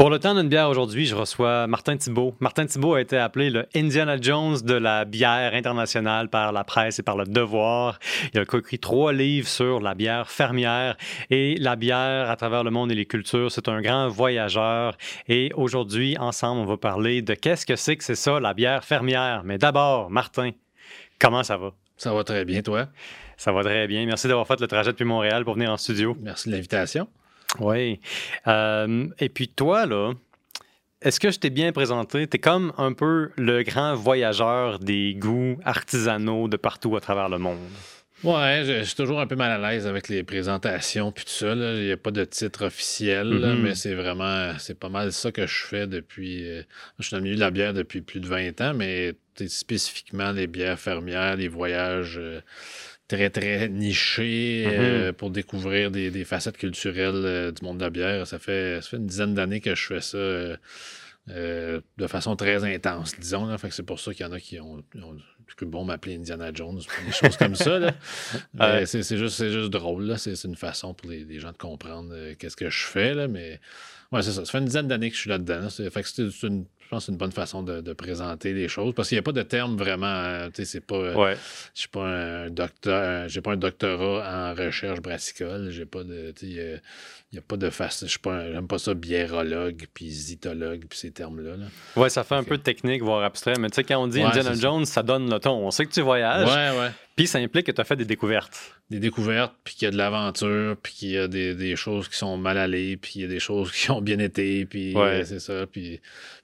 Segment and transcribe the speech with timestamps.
[0.00, 2.34] Pour le temps d'une bière aujourd'hui, je reçois Martin Thibault.
[2.40, 6.98] Martin Thibault a été appelé le Indiana Jones de la bière internationale par la presse
[6.98, 7.98] et par le devoir.
[8.32, 10.96] Il a écrit trois livres sur la bière fermière
[11.28, 13.52] et la bière à travers le monde et les cultures.
[13.52, 14.96] C'est un grand voyageur.
[15.28, 18.84] Et aujourd'hui, ensemble, on va parler de qu'est-ce que c'est que c'est ça, la bière
[18.84, 19.42] fermière.
[19.44, 20.52] Mais d'abord, Martin,
[21.18, 21.72] comment ça va?
[21.98, 22.86] Ça va très bien, toi?
[23.36, 24.06] Ça va très bien.
[24.06, 26.16] Merci d'avoir fait le trajet depuis Montréal pour venir en studio.
[26.22, 27.06] Merci de l'invitation.
[27.58, 28.00] Oui.
[28.46, 30.12] Euh, et puis toi, là,
[31.02, 32.26] est-ce que je t'ai bien présenté?
[32.26, 37.28] Tu es comme un peu le grand voyageur des goûts artisanaux de partout à travers
[37.28, 37.58] le monde.
[38.22, 41.54] Ouais, je, suis toujours un peu mal à l'aise avec les présentations puis tout ça.
[41.54, 43.54] Il n'y a pas de titre officiel, mm-hmm.
[43.62, 46.46] mais c'est vraiment, c'est pas mal ça que je fais depuis.
[46.46, 46.62] Euh,
[46.98, 49.14] je suis dans le milieu de la bière depuis plus de 20 ans, mais
[49.46, 52.18] spécifiquement les bières fermières, les voyages.
[52.18, 52.42] Euh,
[53.10, 55.12] très, très niché euh, mm-hmm.
[55.14, 58.26] pour découvrir des, facettes culturelles euh, du monde de la bière.
[58.26, 62.64] Ça fait, ça fait une dizaine d'années que je fais ça euh, de façon très
[62.64, 63.46] intense, disons.
[63.46, 63.58] Là.
[63.58, 64.84] Fait que c'est pour ça qu'il y en a qui ont,
[65.56, 67.80] que bon m'appeler Indiana Jones, des choses comme ça.
[68.86, 70.16] c'est, juste, juste drôle.
[70.16, 73.14] C'est, une façon pour les, gens de comprendre qu'est-ce que je fais.
[73.14, 73.26] Là.
[73.26, 73.60] Mais
[74.12, 74.44] ouais, c'est ça.
[74.44, 75.68] Ça fait une dizaine d'années que je suis là-dedans.
[75.68, 79.08] Fait que c'est une pense que c'est une bonne façon de, présenter les choses parce
[79.08, 80.06] qu'il n'y a pas de terme vraiment.
[80.06, 80.96] Euh, tu sais, c'est pas.
[80.96, 81.34] Euh,
[81.74, 83.28] je suis pas un docteur.
[83.28, 85.70] J'ai pas un doctorat en recherche brassicole.
[85.70, 86.34] J'ai pas de.
[86.42, 86.80] Il
[87.32, 88.04] n'y a, pas de face.
[88.06, 88.18] Je
[88.52, 91.56] J'aime pas ça biérologue puis zytologue puis ces termes-là.
[91.56, 91.66] Là.
[91.94, 93.54] Ouais, ça fait un peu de technique, voire abstrait.
[93.60, 95.02] Mais tu sais, quand on dit Indiana Jones, ça.
[95.02, 95.52] donne le ton.
[95.52, 96.48] On sait que tu voyages.
[96.48, 96.90] Ouais, ouais.
[97.14, 98.79] Puis ça implique que tu as fait des découvertes.
[98.90, 102.16] Des découvertes, puis qu'il y a de l'aventure, puis qu'il y a des, choses qui
[102.16, 105.24] sont mal allées, puis il y a des choses qui ont bien été, puis ouais.
[105.24, 105.66] c'est ça.
[105.66, 106.00] Puis,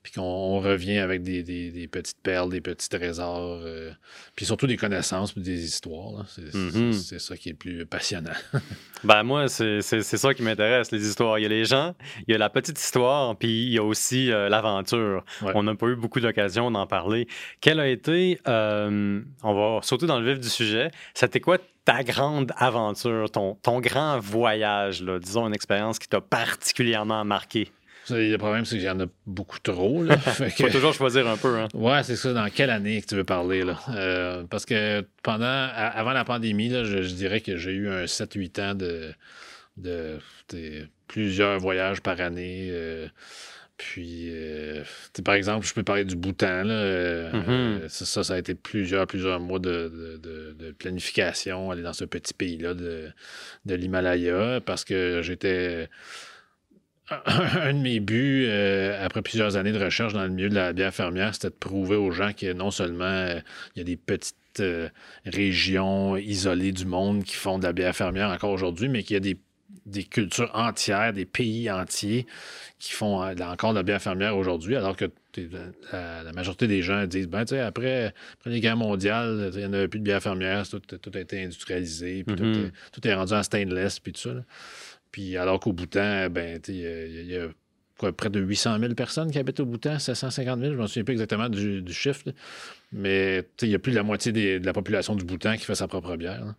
[0.07, 3.91] puis qu'on revient avec des, petites perles, des petits trésors, euh,
[4.37, 6.25] puis surtout des connaissances, puis des histoires.
[6.29, 8.31] C'est ça qui est le plus passionnant.
[9.05, 11.41] ben moi, c'est ça qui m'intéresse, les histoires.
[11.41, 11.97] Il y a les gens,
[12.29, 15.25] il y a la petite histoire, puis il y a aussi euh, l'aventure.
[15.43, 17.27] On n'a pas eu beaucoup d'occasion d'en parler.
[17.61, 22.03] Quelle a été, euh, on va sauter dans le vif du sujet, c'était quoi ta
[22.03, 27.71] grande aventure, ton, ton grand voyage, là, disons une expérience qui t'a particulièrement marqué?
[28.11, 30.05] Le problème, c'est qu'il y en a beaucoup trop.
[30.41, 31.59] Il faut toujours choisir un peu.
[31.59, 31.69] Hein?
[31.75, 32.33] Ouais, c'est ça.
[32.33, 33.65] Dans quelle année que tu veux parler?
[33.65, 33.81] Là?
[33.91, 38.61] Euh, parce que pendant, avant la pandémie, là, je, dirais que j'ai eu un 7-8
[38.61, 39.13] ans de,
[39.77, 40.19] de,
[41.09, 42.69] plusieurs voyages par année.
[42.71, 43.09] Euh,
[43.77, 44.83] puis, euh,
[45.23, 46.63] par exemple, je peux parler du Bhoutan.
[46.65, 47.83] Là, euh, mm-hmm.
[47.83, 52.75] euh, ça, ça a été plusieurs, plusieurs mois de, planification, aller dans ce petit pays-là
[52.75, 53.13] de,
[53.67, 55.89] l'Himalaya, parce que j'étais.
[57.27, 58.51] Un de mes buts,
[59.01, 61.95] après plusieurs années de recherche dans le milieu de la bière fermière, c'était de prouver
[61.95, 63.29] aux gens que non seulement
[63.77, 64.61] il y a des petites
[65.25, 69.17] régions isolées du monde qui font de la bière fermière encore aujourd'hui, mais qu'il y
[69.19, 69.39] a des
[69.85, 72.27] des cultures entières, des pays entiers
[72.79, 75.07] qui font euh, encore de la bière fermière aujourd'hui, alors que
[75.93, 79.89] la, majorité des gens disent ben, après, après les guerres mondiales, il n'y en avait
[79.89, 80.81] plus de bière fermière, tout,
[81.13, 82.71] a été industrialisé, puis mm-hmm.
[82.93, 84.31] tout, est, rendu en stainless, puis tout ça.
[85.13, 87.49] Puis alors qu'au Bhoutan, ben, il y, a
[88.13, 91.05] près de 800 000 personnes qui habitent au Bhoutan, 750 000, je ne me souviens
[91.05, 92.33] pas exactement du, chiffre,
[92.93, 95.75] mais il y a plus de la moitié de la population du Bhoutan qui fait
[95.75, 96.55] sa propre bière.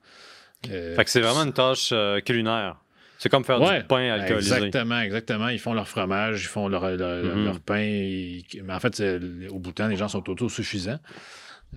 [0.69, 2.77] Euh, fait que c'est vraiment une tâche euh, culinaire.
[3.17, 4.55] C'est comme faire du pain alcoolisé.
[4.55, 5.47] Exactement, exactement.
[5.49, 7.59] Ils font leur fromage, ils font leur, mm-hmm.
[7.59, 8.61] pain.
[8.63, 9.01] Mais en fait,
[9.49, 10.99] au bout de temps, les gens sont autosuffisants.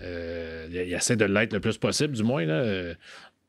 [0.02, 2.44] Euh, ils essaient de l'être le plus possible, du moins.
[2.44, 2.94] Là.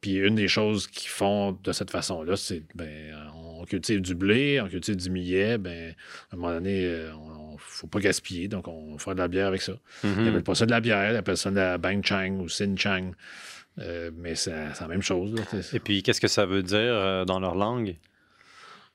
[0.02, 4.60] Puis une des choses qu'ils font de cette façon-là, c'est ben, on cultive du blé,
[4.60, 5.94] on cultive du millet, ben,
[6.32, 9.28] à un moment donné, euh, on ne faut pas gaspiller, donc on fait de la
[9.28, 9.74] bière avec ça.
[10.04, 10.24] Ils mm-hmm.
[10.24, 12.76] n'appellent pas ça de la bière, ils appellent ça de la Bang Chang ou Sin
[12.76, 13.12] Chang.
[13.80, 15.36] Euh, mais c'est la même chose.
[15.74, 17.96] Et puis, qu'est-ce que ça veut dire euh, dans leur langue?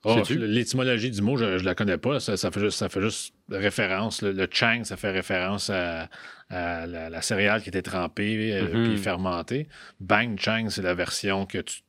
[0.05, 2.21] Oh, l'étymologie du mot, je ne la connais pas.
[2.21, 4.23] Ça, fait juste, ça fait juste référence.
[4.23, 6.09] Le, chang, ça fait référence à,
[6.51, 8.99] la, céréale qui était trempée et euh, mm-hmm.
[8.99, 9.69] fermentée.
[9.99, 11.81] Bang chang, c'est la version que tu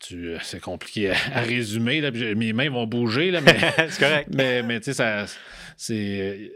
[0.00, 2.00] Tu, c'est compliqué à, résumer.
[2.34, 3.56] Mes mains vont bouger, là, mais
[3.90, 4.28] c'est correct.
[4.32, 5.26] Mais, mais tu sais, ça,
[5.76, 6.50] c'est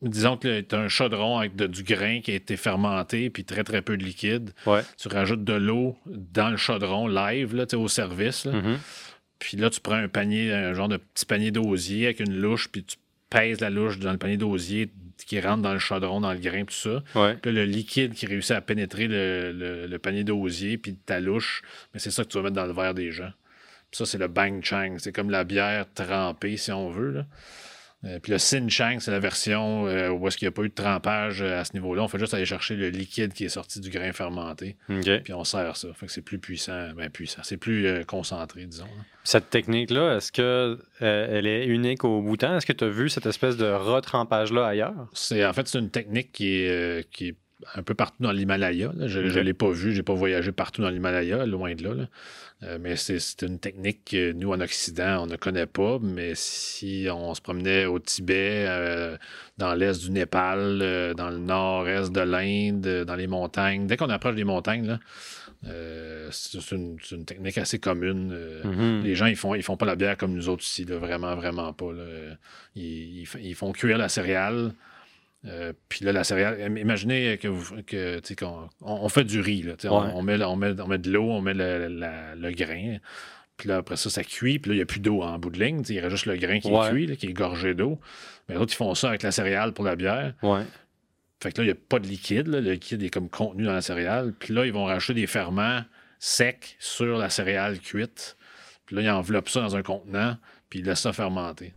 [0.00, 3.64] Disons que tu as un chaudron avec du grain qui a été fermenté puis très
[3.64, 4.50] très peu de liquide.
[4.96, 8.46] Tu rajoutes de l'eau dans le chaudron live là, au service.
[8.46, 8.76] Mm-hmm.
[9.38, 12.68] Puis là, tu prends un panier, un genre de petit panier d'osier avec une louche,
[12.68, 12.96] puis tu
[13.30, 14.90] pèses la louche dans le panier d'osier
[15.26, 17.02] qui rentre dans le chaudron, dans le grain, tout ça.
[17.42, 21.62] Puis le liquide qui réussit à pénétrer le, panier d'osier, puis ta louche,
[21.92, 23.32] mais c'est ça que tu vas mettre dans le verre des gens.
[23.90, 24.96] ça, c'est le bang chang.
[24.98, 27.10] C'est comme la bière trempée, si on veut.
[27.10, 27.26] Là.
[28.04, 30.68] Euh, puis le Sinchang, c'est la version euh, où est-ce qu'il n'y a pas eu
[30.68, 32.02] de trempage euh, à ce niveau-là.
[32.02, 34.76] On fait juste aller chercher le liquide qui est sorti du grain fermenté.
[34.86, 35.88] Puis on sert ça.
[35.94, 36.90] Fait que c'est plus puissant.
[36.96, 37.42] Ben, puissant.
[37.42, 38.86] C'est plus concentré, disons.
[39.24, 42.56] Cette technique-là, est-ce que elle est unique au bouton?
[42.56, 45.08] Est-ce que tu as vu cette espèce de retrempage-là ailleurs?
[45.12, 47.36] C'est En fait, c'est une technique qui est, qui est
[47.74, 48.92] un peu partout dans l'Himalaya.
[49.06, 52.06] Je ne l'ai pas vu, je n'ai pas voyagé partout dans l'Himalaya, loin de là.
[52.64, 55.98] Euh, mais c'est une technique que nous, en Occident, on ne connaît pas.
[56.00, 59.16] Mais si on se promenait au Tibet, euh,
[59.58, 64.10] dans l'est du Népal, euh, dans le nord-est de l'Inde, dans les montagnes, dès qu'on
[64.10, 64.98] approche des montagnes,
[66.30, 68.32] c'est une, technique assez commune.
[68.64, 69.02] Mm-hmm.
[69.02, 71.72] Les gens, ils font, ils font pas la bière comme nous autres ici, vraiment, vraiment
[71.72, 71.90] pas.
[72.76, 74.72] Ils, ils, font cuire la céréale.
[75.44, 79.62] Euh, puis là, la céréale, imaginez que vous, que, qu'on on, fait du riz.
[79.62, 82.96] Là, on, met, on, met, on met de l'eau, on met le, grain.
[83.56, 84.58] Puis là, après ça, ça cuit.
[84.58, 85.82] Puis là, il n'y a plus d'eau en bout de ligne.
[85.88, 88.00] Il y a juste le grain qui est cuit, qui est gorgé d'eau.
[88.48, 90.34] Mais d'autres, ils font ça avec la céréale pour la bière.
[90.42, 90.62] Ouais.
[91.40, 92.48] Fait que là, il n'y a pas de liquide.
[92.48, 94.34] Le liquide est comme contenu dans la céréale.
[94.38, 95.82] Puis là, ils vont rajouter des ferments
[96.18, 98.36] secs sur la céréale cuite.
[98.86, 100.36] Puis là, ils enveloppent ça dans un contenant.
[100.68, 101.74] Puis ils laissent ça fermenter.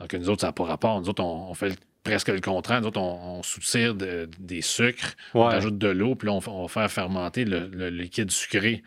[0.00, 1.00] Donc, nous autres, ça n'a pas rapport.
[1.00, 2.80] Nous autres, on, on fait le presque le contraire.
[2.80, 6.90] Nous autres, on, soutire des sucres, on ajoute de l'eau, puis là, on, va faire
[6.90, 8.82] fermenter le, liquide sucré.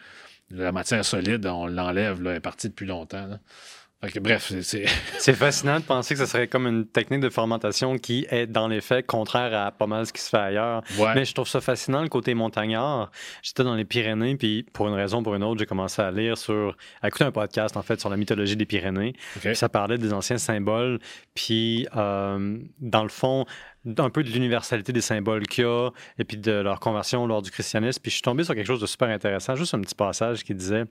[0.50, 3.40] La matière solide, on l'enlève, elle est partie depuis longtemps
[4.20, 4.86] bref, c'est.
[5.18, 8.68] C'est fascinant de penser que ce serait comme une technique de fermentation qui est, dans
[8.68, 10.84] les faits, contraire à pas mal ce qui se fait ailleurs.
[11.16, 13.10] Mais je trouve ça fascinant le côté montagnard.
[13.42, 16.12] J'étais dans les Pyrénées, puis pour une raison ou pour une autre, j'ai commencé à
[16.12, 16.76] lire sur.
[17.02, 19.14] à écouter un podcast, en fait, sur la mythologie des Pyrénées.
[19.54, 21.00] ça parlait des anciens symboles,
[21.34, 23.46] puis euh, dans le fond,
[23.98, 27.42] un peu de l'universalité des symboles qu'il y a et puis de leur conversion lors
[27.42, 28.02] du christianisme.
[28.02, 30.54] Puis je suis tombé sur quelque chose de super intéressant, juste un petit passage qui
[30.54, 30.86] disait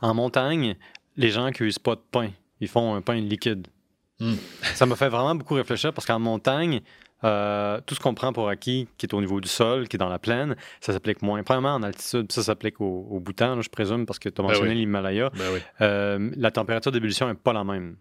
[0.00, 0.76] En montagne,
[1.16, 2.30] les gens qui n'usent pas de pain.
[2.60, 3.66] Ils font un pain liquide.
[4.18, 4.36] Hmm.
[4.74, 6.80] ça m'a fait vraiment beaucoup réfléchir parce qu'en montagne,
[7.24, 9.98] euh, tout ce qu'on prend pour acquis, qui est au niveau du sol, qui est
[9.98, 11.42] dans la plaine, ça s'applique moins.
[11.42, 14.50] Premièrement, en altitude, ça s'applique au, au Bhoutan, je présume, parce que tu as ben
[14.50, 15.30] mentionné l'Himalaya.
[15.34, 17.96] Ben euh, la température d'ébullition n'est pas la même.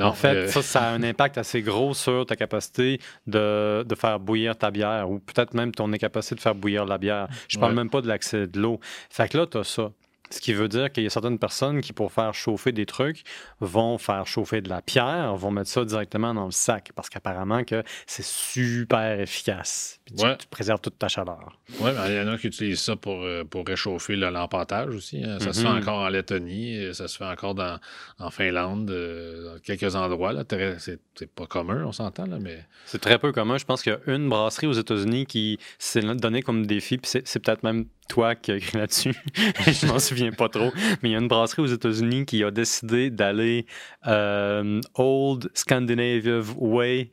[0.00, 3.94] en fait, euh, ça, ça a un impact assez gros sur ta capacité de, de
[3.96, 7.28] faire bouillir ta bière ou peut-être même ton incapacité de faire bouillir la bière.
[7.48, 8.78] Je parle même pas de l'accès de l'eau.
[9.10, 9.90] Fait que là, tu as ça.
[10.30, 13.22] Ce qui veut dire qu'il y a certaines personnes qui, pour faire chauffer des trucs,
[13.60, 17.64] vont faire chauffer de la pierre, vont mettre ça directement dans le sac parce qu'apparemment
[17.64, 20.00] que c'est super efficace.
[20.06, 21.58] tu, préserves toute ta chaleur.
[21.80, 25.22] Oui, il y en a qui utilisent ça pour, euh, pour réchauffer le lampâtage aussi.
[25.24, 25.38] Hein.
[25.40, 27.78] Ça se fait encore en Lettonie, euh, ça se fait encore dans,
[28.18, 30.32] en Finlande, euh, dans quelques endroits.
[30.78, 31.00] C'est,
[31.34, 32.64] pas commun, on s'entend, là, mais...
[32.86, 33.58] C'est très peu commun.
[33.58, 37.10] Je pense qu'il y a une brasserie aux États-Unis qui s'est donnée comme défi, puis
[37.24, 39.14] c'est peut-être même toi qui as écrit là-dessus.
[39.34, 40.72] je m'en souviens pas trop.
[41.02, 43.66] Mais il y a une brasserie aux États-Unis qui a décidé d'aller
[44.06, 47.12] euh, Old Scandinavian Way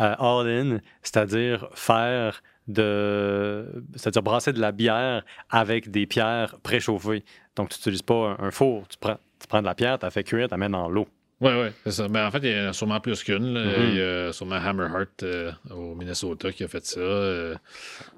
[0.00, 3.84] euh, all in, c'est-à-dire faire de.
[3.94, 7.24] c'est-à-dire brasser de la bière avec des pierres préchauffées.
[7.56, 10.10] Donc, tu n'utilises pas un, four, tu prends, tu prends de la pierre, tu la
[10.10, 11.08] fais cuire, tu la mets dans l'eau.
[11.38, 12.08] Oui, oui, c'est ça.
[12.08, 13.58] Mais en fait, il y en a sûrement plus qu'une.
[13.58, 13.88] Mm-hmm.
[13.88, 16.98] Il y a sûrement Hammerheart euh, au Minnesota qui a fait ça.
[16.98, 17.54] Euh,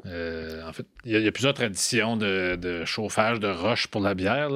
[0.07, 4.51] euh, en fait, il y, a, plusieurs traditions de, chauffage de roche pour la bière.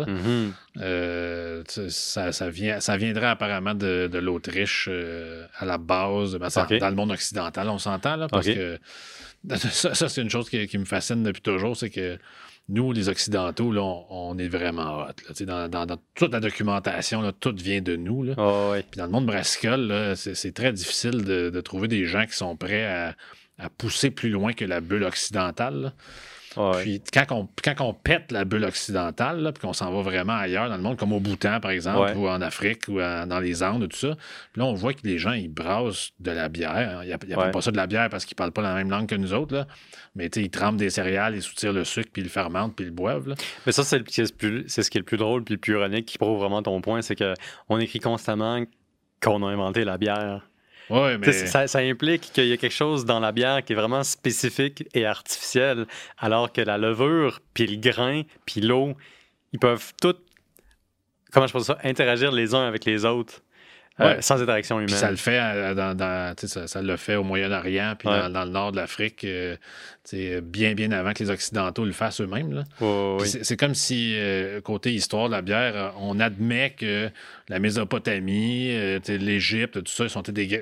[0.77, 1.89] Mm-hmm.
[1.89, 4.89] ça, vient, ça viendrait apparemment de, l'Autriche
[5.59, 6.49] à la base, ben,
[6.79, 8.79] dans le monde occidental, on s'entend, là, parce que
[9.57, 12.17] ça, c'est une chose qui, qui, me fascine depuis toujours, c'est que
[12.69, 15.45] nous, les Occidentaux, là, on, est vraiment hot.
[15.45, 18.23] Dans, toute la documentation, tout vient de nous.
[18.23, 18.35] Là.
[18.39, 22.57] Ah Puis dans le monde brassicole, c'est très difficile de, trouver des gens qui sont
[22.57, 23.15] prêts
[23.59, 25.93] à, pousser plus loin que la bulle occidentale.
[26.83, 30.69] Puis quand on, quand on pète la bulle occidentale, puis qu'on s'en va vraiment ailleurs
[30.69, 33.89] dans le monde, comme au Bhoutan, par exemple, ou en Afrique, ou dans les Andes,
[33.89, 34.17] tout ça,
[34.57, 37.03] là, on voit que les gens, ils brassent de la bière.
[37.05, 39.15] Ils n'appellent pas ça de la bière parce qu'ils parlent pas la même langue que
[39.15, 39.67] nous autres, là.
[40.15, 42.89] mais ils trempent des céréales, ils soutirent le sucre, puis ils le fermentent, puis ils
[42.89, 43.35] le boivent.
[43.67, 46.39] Mais ça, c'est ce qui est le plus drôle, puis le plus ironique, qui prouve
[46.39, 48.65] vraiment ton point, c'est qu'on écrit constamment
[49.23, 50.47] qu'on a inventé la bière.
[51.67, 55.07] Ça, implique qu'il y a quelque chose dans la bière qui est vraiment spécifique et
[55.07, 55.87] artificiel,
[56.19, 58.95] alors que la levure, puis le grain, puis l'eau,
[59.53, 60.17] ils peuvent tous,
[61.31, 63.42] comment je pense ça, interagir les uns avec les autres.
[64.01, 64.97] Euh, sans interaction humaine.
[64.97, 68.77] ça le fait euh, dans, ça, le fait au Moyen-Orient puis dans, le nord de
[68.77, 69.57] l'Afrique euh,
[70.43, 72.65] bien bien avant que les Occidentaux le fassent eux-mêmes.
[73.25, 74.17] c'est comme si
[74.65, 77.11] côté histoire de la bière, on admet que
[77.49, 78.75] la Mésopotamie,
[79.09, 80.61] l'Égypte, tout ça, ils, été, des,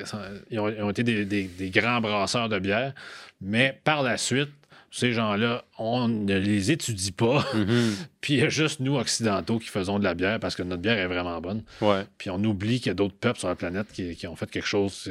[0.51, 2.93] ils ont, été des, grands brasseurs de bière,
[3.41, 4.51] mais par la suite,
[4.91, 7.47] ces gens-là, on ne les étudie pas.
[7.55, 7.95] Mhm.
[8.21, 10.83] Puis il y a juste nous, occidentaux, qui faisons de la bière parce que notre
[10.83, 11.63] bière est vraiment bonne.
[11.81, 12.05] Ouais.
[12.19, 14.51] Puis on oublie qu'il y a d'autres peuples sur la planète qui, qui ont fait
[14.51, 15.09] quelque chose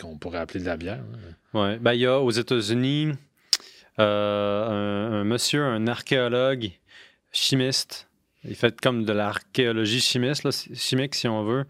[0.00, 1.00] qu'on pourrait appeler de la bière.
[1.54, 1.58] hein.
[1.58, 1.78] Ouais.
[1.78, 3.12] Ben, il y a aux États-Unis
[3.98, 6.70] euh, un, un monsieur, un archéologue
[7.32, 8.08] chimiste.
[8.44, 11.64] Il fait comme de l'archéologie chimiste, là, chimique, si on veut.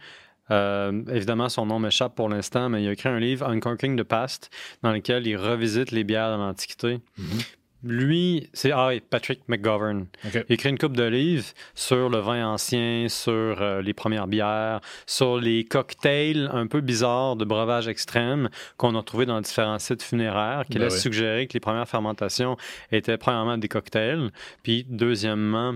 [0.51, 4.05] Euh, évidemment, son nom m'échappe pour l'instant, mais il a écrit un livre, Uncorking the
[4.05, 4.51] Past,
[4.83, 7.01] dans lequel il revisite les bières de l'Antiquité.
[7.19, 7.39] Mhm.
[7.85, 10.07] Lui, c'est ah, oui, Patrick McGovern.
[10.25, 10.35] OK.
[10.35, 14.27] Il a écrit une couple de livres sur le vin ancien, sur euh, les premières
[14.27, 19.79] bières, sur les cocktails un peu bizarres de breuvage extrême qu'on a trouvés dans différents
[19.79, 21.01] sites funéraires, qui Ben laissent oui.
[21.01, 22.57] suggérer que les premières fermentations
[22.91, 24.31] étaient premièrement des cocktails,
[24.63, 25.75] puis deuxièmement,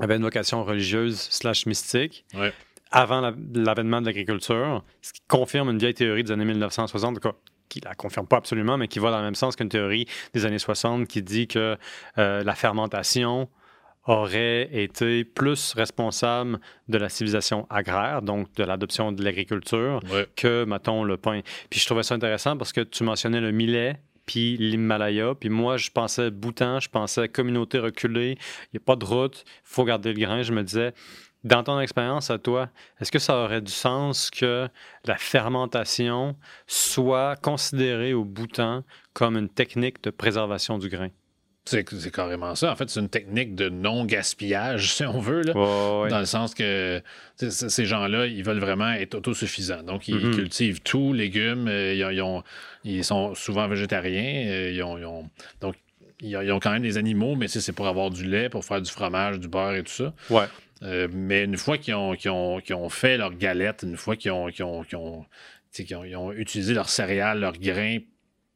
[0.00, 2.24] avaient une vocation religieuse slash mystique.
[2.34, 2.52] Ouais.
[2.90, 7.14] Avant la- l'avènement de l'agriculture, ce qui confirme une vieille théorie des années 1960, en
[7.20, 7.36] tout cas,
[7.68, 10.44] qui la confirme pas absolument, mais qui va dans le même sens qu'une théorie des
[10.44, 11.76] années 60 qui dit que
[12.18, 13.48] euh, la fermentation
[14.06, 20.26] aurait été plus responsable de la civilisation agraire, donc de l'adoption de l'agriculture, Ouais.
[20.36, 21.42] que, mettons, le pain.
[21.68, 25.76] Puis je trouvais ça intéressant parce que tu mentionnais le millet, puis l'Himalaya, puis moi,
[25.76, 28.36] je pensais Bhoutan, je pensais communauté reculée,
[28.72, 30.42] il n'y a pas de route, il faut garder le grain.
[30.42, 30.92] Je me disais,
[31.44, 32.68] dans ton expérience à toi,
[33.00, 34.68] est-ce que ça aurait du sens que
[35.06, 41.08] la fermentation soit considérée au Bhoutan comme une technique de préservation du grain?
[41.66, 42.72] C'est c'est carrément ça.
[42.72, 45.42] En fait, c'est une technique de non-gaspillage, si on veut.
[45.42, 45.52] Là.
[45.52, 47.02] Dans le sens que
[47.36, 49.82] ces gens-là, ils veulent vraiment être autosuffisants.
[49.82, 50.34] Donc, ils Mhm.
[50.34, 51.68] cultivent tout, légumes.
[51.68, 52.42] euh, ils, ont- ils ont-
[52.84, 54.46] ils sont souvent végétariens.
[54.48, 55.28] euh, ils ont, ils ont-
[55.60, 55.76] donc,
[56.22, 58.90] ils ont, quand même des animaux, mais c'est pour avoir du lait, pour faire du
[58.90, 60.12] fromage, du beurre et tout ça.
[60.30, 60.46] Ouais.
[60.82, 64.48] Euh, mais une fois qu'ils ont, fait leur galette, une fois qu'ils ont,
[66.36, 67.98] utilisé leurs céréales, leurs grains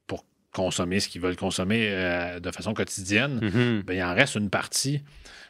[0.07, 3.83] pour consommer ce qu'ils veulent consommer euh, de façon quotidienne, Mhm.
[3.83, 5.03] ben, il en reste une partie.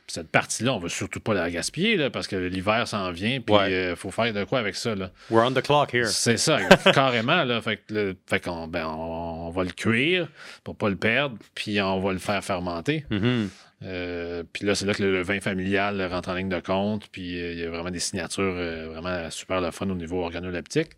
[0.07, 3.40] Puis cette partie-là, on va surtout pas la gaspiller là, parce que l'hiver s'en vient,
[3.40, 3.95] puis il Ouais.
[3.97, 4.95] faut faire de quoi avec ça.
[4.95, 5.11] Là.
[5.31, 6.07] We're on the clock here.
[6.09, 6.59] C'est ça,
[6.93, 7.43] carrément.
[7.45, 10.28] Là, fait que le- fait qu'on ben, on, on va le cuire
[10.62, 13.07] pour pas le perdre, puis on va le faire fermenter.
[13.11, 13.49] Mhm.
[13.85, 17.41] Euh, puis là, c'est là que le, vin familial rentre en ligne de compte, puis
[17.41, 20.91] euh, il y a vraiment des signatures euh, vraiment super le fun au niveau organoleptique.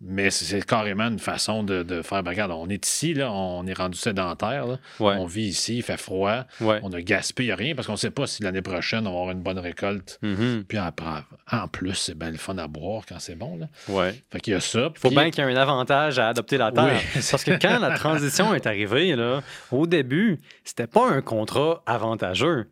[0.00, 2.22] Mais c'est- carrément une façon de, de faire.
[2.22, 4.66] ben, regarde, on est ici, là, on est rendu sédentaire.
[4.66, 4.78] là.
[5.00, 5.14] Ouais.
[5.18, 6.44] On vit ici, il fait froid.
[6.60, 6.80] Ouais.
[6.82, 9.30] On ne gaspille rien parce qu'on ne sait pas si l'année prochaine, on va avoir
[9.30, 10.18] une bonne récolte.
[10.22, 10.64] Mhm.
[10.68, 13.56] Puis après, en plus, c'est bien le fun à boire quand c'est bon.
[13.56, 13.66] Là.
[13.88, 14.20] Ouais.
[14.30, 14.90] Fait qu'il y a ça.
[14.94, 17.00] Il faut bien qu'il y ait un avantage à adopter la terre.
[17.14, 17.22] Oui.
[17.30, 22.68] Parce que quand la transition est arrivée, là, au début, c'était pas un contrat avantageux.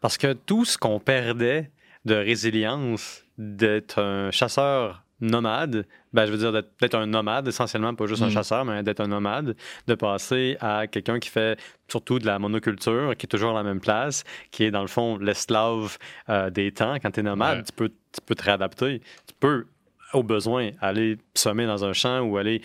[0.00, 1.70] Parce que tout ce qu'on perdait
[2.06, 8.06] de résilience d'être un chasseur nomade, ben, je veux dire d'être un nomade essentiellement, pas
[8.06, 8.30] juste un Mm.
[8.30, 13.14] chasseur, mais d'être un nomade, de passer à quelqu'un qui fait surtout de la monoculture,
[13.16, 15.96] qui est toujours à la même place, qui est dans le fond l'esclave
[16.28, 16.96] euh, des temps.
[17.00, 17.64] Quand tu es nomade, Ouais.
[17.64, 19.00] tu, peux, tu peux te réadapter.
[19.26, 19.66] Tu peux
[20.12, 22.62] au besoin, aller semer dans un champ ou aller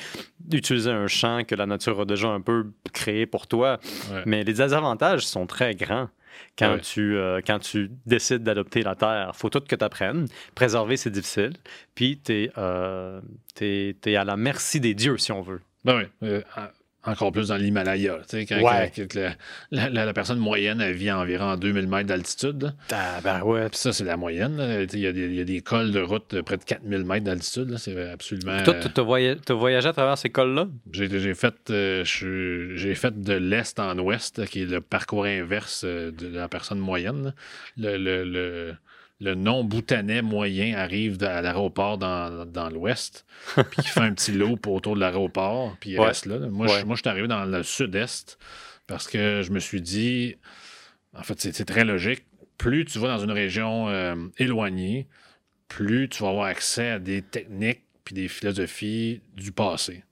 [0.52, 3.80] utiliser un champ que la nature a déjà un peu créé pour toi.
[4.12, 4.24] Ouais.
[4.26, 6.10] Mais les désavantages sont très grands
[6.58, 6.82] quand, Ouais.
[6.82, 9.32] tu, euh, quand tu décides d'adopter la terre.
[9.36, 10.28] faut tout que tu apprennes.
[10.56, 11.54] Préserver, c'est difficile.
[11.96, 15.62] Puis, tu es, à la merci des dieux, si on veut.
[15.84, 16.28] Ben oui.
[16.28, 16.42] euh,
[17.08, 18.16] encore plus dans l'Himalaya.
[18.30, 18.92] tu sais, Quand, Ouais.
[18.96, 19.32] quand- quand
[19.72, 22.74] la, la- la personne moyenne, elle vit à environ 2000 mètres d'altitude.
[22.92, 23.70] Ah, ben ouais.
[23.70, 24.88] Puis ça, c'est la moyenne.
[24.94, 27.04] Il y, a des- il y a des cols de route de près de 4000
[27.06, 27.70] mètres d'altitude.
[27.72, 27.78] là.
[27.78, 28.62] C'est absolument.
[28.64, 29.00] Toi, tu
[29.52, 30.68] as voyagé à travers ces cols-là?
[30.92, 36.12] J'ai fait, euh, j'ai fait de l'est en ouest, qui est le parcours inverse euh,
[36.12, 37.34] de la personne moyenne.
[37.78, 38.76] Le, le, le,
[39.20, 44.68] le non-boutanais moyen arrive à l'aéroport dans, dans l'ouest, puis il fait un petit loop
[44.68, 46.08] autour de l'aéroport, puis il Ouais.
[46.08, 46.38] reste là.
[46.40, 46.82] Moi, Ouais.
[46.82, 48.38] je, moi, je suis arrivé dans le sud-est
[48.86, 50.36] parce que je me suis dit,
[51.18, 52.24] en fait, c'est très logique.
[52.58, 55.08] Plus tu vas dans une région euh, éloignée,
[55.68, 60.04] plus tu vas avoir accès à des techniques puis des philosophies du passé.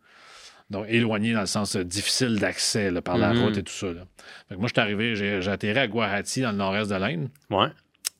[0.71, 3.41] Donc, éloigné dans le sens euh, difficile d'accès par la Mhm.
[3.43, 3.87] route et tout ça.
[3.93, 4.01] là.
[4.49, 7.29] Fait que moi, je suis arrivé, j'ai atterri à Guarati, dans le nord-est de l'Inde.
[7.51, 7.67] Ouais.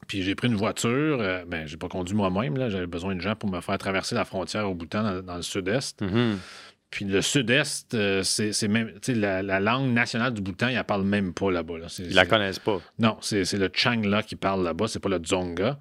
[0.08, 1.18] Puis j'ai pris une voiture.
[1.20, 2.58] euh, ben, j'ai pas conduit moi-même.
[2.58, 2.70] là.
[2.70, 5.42] J'avais besoin de gens pour me faire traverser la frontière au Bhoutan, dans, dans le
[5.42, 6.02] sud-est.
[6.02, 6.38] Mhm.
[6.92, 8.92] Puis le sud-est, euh, c'est c'est même.
[9.02, 11.78] Tu sais, la, la langue nationale du Bhoutan, ils la parlent même pas là-bas.
[11.80, 11.90] là.
[11.90, 12.80] C'est- Ils la connaissent pas.
[13.00, 15.78] non, c'est c'est le Changla qui parle là-bas, c'est pas le Dzonga.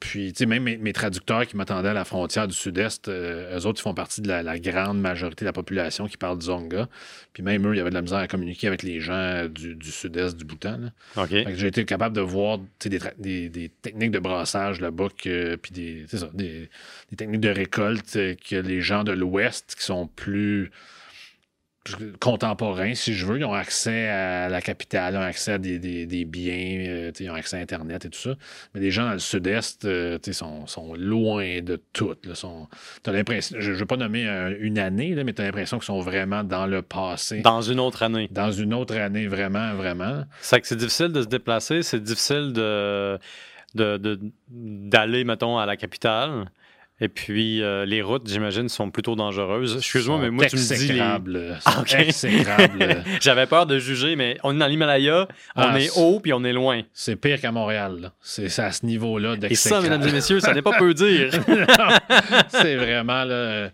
[0.00, 3.58] Puis, tu sais, même mes, mes traducteurs qui m'attendaient à la frontière du sud-est, euh,
[3.58, 6.38] eux autres, ils font partie de la, la grande majorité de la population qui parle
[6.38, 6.88] Dzonga.
[7.32, 9.74] Puis même eux, il y avait de la misère à communiquer avec les gens du,
[9.74, 10.78] du sud-est du Bhoutan.
[10.78, 11.22] là.
[11.24, 11.30] OK.
[11.56, 16.04] J'ai été capable de voir des, tra- des- des techniques de brassage là-bas, puis des,
[16.08, 16.70] c'est ça, des,
[17.10, 20.70] des techniques de récolte euh, que les gens de l'Ouest qui sont plus
[22.20, 23.38] contemporains, si je veux.
[23.38, 27.34] Ils ont accès à la capitale, ils ont accès à des, biens, euh, ils ont
[27.34, 28.34] accès à Internet et tout ça.
[28.74, 32.14] Mais les gens dans le sud-est euh, sont, sont, loin de tout.
[32.30, 34.26] As l'impression, je ne veux pas nommer
[34.60, 37.40] une année, là, mais tu as l'impression qu'ils sont vraiment dans le passé.
[37.40, 38.28] Dans une autre année.
[38.30, 40.24] Dans une autre année, vraiment, vraiment.
[40.40, 43.18] C'est que c'est difficile de se déplacer, c'est difficile de
[43.74, 46.50] d'aller, mettons, à la capitale.
[47.00, 49.76] Et puis, euh, les routes, j'imagine, sont plutôt dangereuses.
[49.76, 50.92] Excuse-moi, mais moi, tu me dis.
[51.26, 51.52] Les...
[51.64, 51.84] Ah,
[53.20, 56.42] J'avais peur de juger, mais on est dans l'Himalaya, on ah, est haut, puis on
[56.42, 56.82] est loin.
[56.92, 58.10] C'est pire qu'à Montréal.
[58.20, 61.30] C'est à ce niveau-là Et ça, mesdames et messieurs, ça n'est pas peu dire.
[62.48, 63.24] c'est vraiment.
[63.24, 63.70] Là,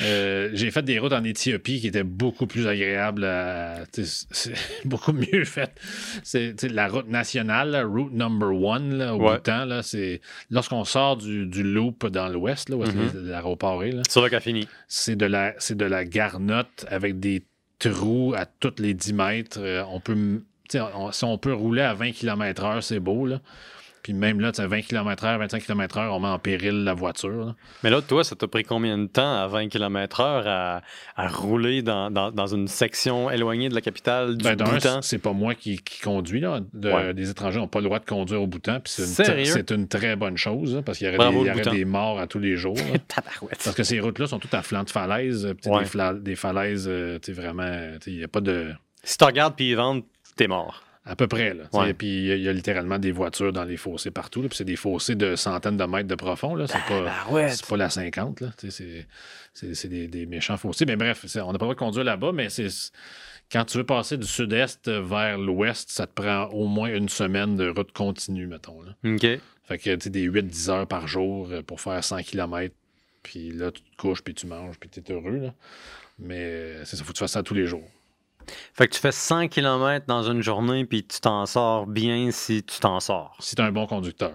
[0.00, 3.26] euh, j'ai fait des routes en Éthiopie qui étaient beaucoup plus agréables,
[4.84, 5.74] beaucoup mieux faites.
[6.22, 9.80] C'est la route nationale, route number one au bout temps.
[9.82, 13.24] C'est lorsqu'on sort du, loop dans l'ouest, où mm-hmm.
[13.24, 13.92] l'aéroport est.
[14.08, 14.68] C'est là qu'a fini.
[14.86, 17.42] C'est de la c'est de la garnotte avec des
[17.78, 19.58] trous à tous les 10 mètres.
[19.60, 23.26] Euh, on peut si on peut rouler à 20 km/h, c'est beau.
[23.26, 23.40] Là.
[24.08, 27.54] Puis même là, tu 20 km/h, 25 km/h, on met en péril la voiture.
[27.84, 30.80] Mais là, toi, ça t'a pris combien de temps à 20 km/h
[31.14, 34.56] à, rouler dans, une section éloignée de la capitale du ben,
[35.02, 36.40] C'est pas moi qui, conduis.
[36.40, 36.60] Là.
[37.14, 38.80] Les étrangers n'ont pas le droit de conduire au Boutan.
[38.80, 42.56] Puis c'est une, très bonne chose parce qu'il y aurait, des, morts à tous les
[42.56, 42.78] jours.
[43.62, 45.54] parce que ces routes-là sont toutes à flanc de falaise.
[46.22, 47.90] Des, falaises, euh, vraiment.
[48.06, 48.72] Il n'y a pas de.
[49.02, 50.82] Si tu regardes puis ils vendent, t'es mort.
[51.08, 51.54] À peu près.
[51.54, 51.64] Là,
[51.96, 54.42] Puis il y, a littéralement des voitures dans les fossés partout.
[54.42, 56.54] Puis c'est des fossés de centaines de mètres de profond.
[56.54, 56.66] Là.
[56.66, 57.24] C'est, pas,
[57.68, 58.42] pas la 50.
[58.42, 58.48] Là.
[58.58, 59.06] C'est,
[59.54, 60.84] c'est, des, méchants fossés.
[60.84, 62.68] Mais bref, on n'a pas le droit de conduire là-bas, mais c'est
[63.50, 67.56] quand tu veux passer du sud-est vers l'ouest, ça te prend au moins une semaine
[67.56, 68.82] de route continue, mettons.
[68.82, 68.92] Là.
[69.04, 69.26] OK.
[69.64, 72.74] Fait que tu des 8-10 heures par jour euh, pour faire 100 km.
[73.22, 75.38] Puis là, tu te couches, puis tu manges, puis tu es heureux.
[75.38, 75.54] Là.
[76.18, 77.88] Mais c'est ça, faut que tu fasses ça tous les jours.
[78.74, 82.62] Fait que tu fais 100 km dans une journée, puis tu t'en sors bien si
[82.62, 83.36] tu t'en sors.
[83.40, 84.32] Si tu es un bon conducteur.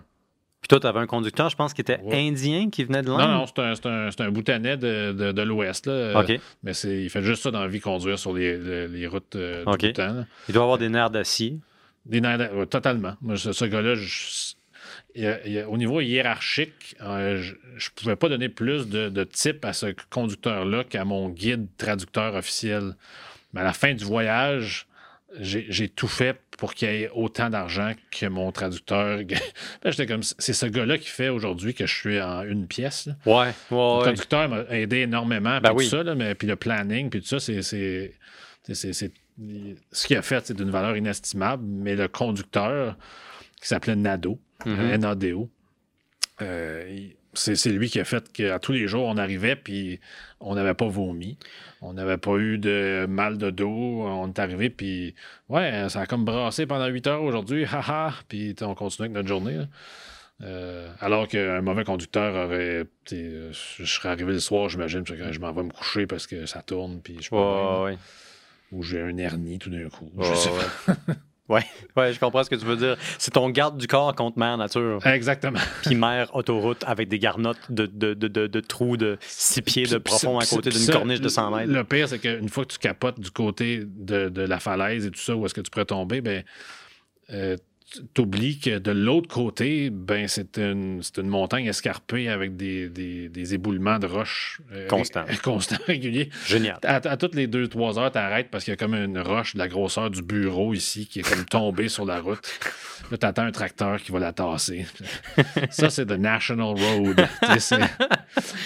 [0.63, 3.19] Puis toi, tu avais un conducteur, je pense, qui était indien, qui venait de l'Inde?
[3.19, 5.89] Non, non, c'est un, un, un, boutanais de, de, l'Ouest.
[5.89, 6.39] OK.
[6.63, 9.87] Mais il fait juste ça dans la vie, conduire sur les, les, routes euh, du
[9.87, 10.25] Bhoutan.
[10.47, 11.59] Il doit avoir des nerfs d'acier.
[12.05, 13.15] Des nerfs totalement.
[13.21, 13.95] Moi, ce, gars-là,
[15.67, 17.53] au niveau hiérarchique, euh, je
[17.89, 22.35] ne pouvais pas donner plus de, de type à ce conducteur-là qu'à mon guide traducteur
[22.35, 22.95] officiel.
[23.53, 24.87] Mais à la fin du voyage,
[25.39, 29.19] j'ai tout fait pour qu'il y ait autant d'argent que mon traducteur.
[29.85, 33.09] J'étais comme, c'est ce gars-là qui fait aujourd'hui que je suis en une pièce.
[33.25, 35.59] Ouais, ouais, Le traducteur m'a aidé énormément.
[35.61, 38.13] Ben tout ça, mais puis le planning, puis tout ça, c'est.
[38.71, 42.95] Ce qu'il a fait, c'est d'une valeur inestimable, mais le conducteur,
[43.59, 44.93] qui s'appelait Nado, mm-hmm.
[44.93, 45.49] N-A-D-O,
[46.41, 49.99] euh, c'est lui qui a fait qu'à tous les jours, on arrivait, puis
[50.39, 51.37] on n'avait pas vomi.
[51.85, 53.67] On n'avait pas eu de mal de dos.
[54.05, 55.15] On est arrivé, puis
[55.49, 59.27] ouais, ça a comme brassé pendant 8 heures aujourd'hui, haha, puis on continue avec notre
[59.27, 59.59] journée.
[60.41, 62.85] Euh, alors qu'un mauvais conducteur aurait.
[63.09, 63.51] Je
[63.85, 67.01] serais arrivé le soir, j'imagine, que je m'en vais me coucher parce que ça tourne,
[67.01, 67.29] puis je
[68.71, 70.11] Ou j'ai un hernie tout d'un coup.
[70.19, 70.95] je sais pas.
[71.49, 71.59] Oui,
[71.97, 72.97] ouais, je comprends ce que tu veux dire.
[73.17, 75.05] C'est ton garde du corps contre mère nature.
[75.05, 75.59] Exactement.
[75.85, 79.97] Puis mère autoroute avec des garnottes de, de, de, de, trous de 6 pieds de
[79.97, 81.71] profond à côté d'une corniche de 100 mètres.
[81.71, 85.19] Le pire, c'est qu'une fois que tu capotes du côté de, la falaise et tout
[85.19, 86.43] ça, où est-ce que tu pourrais tomber, ben,
[87.31, 87.57] euh,
[88.13, 93.99] t'oublies que de l'autre côté, ben, c'est une, une, montagne escarpée avec des, des, éboulements
[93.99, 96.29] de roches euh, constants, constant, réguliers.
[96.45, 96.79] Génial.
[96.83, 99.59] À, toutes les deux, trois heures, t'arrêtes parce qu'il y a comme une roche de
[99.59, 102.59] la grosseur du bureau ici qui est comme tombée sur la route.
[103.11, 104.85] Là, t'attends un tracteur qui va la tasser.
[105.69, 107.27] Ça, c'est the National Road.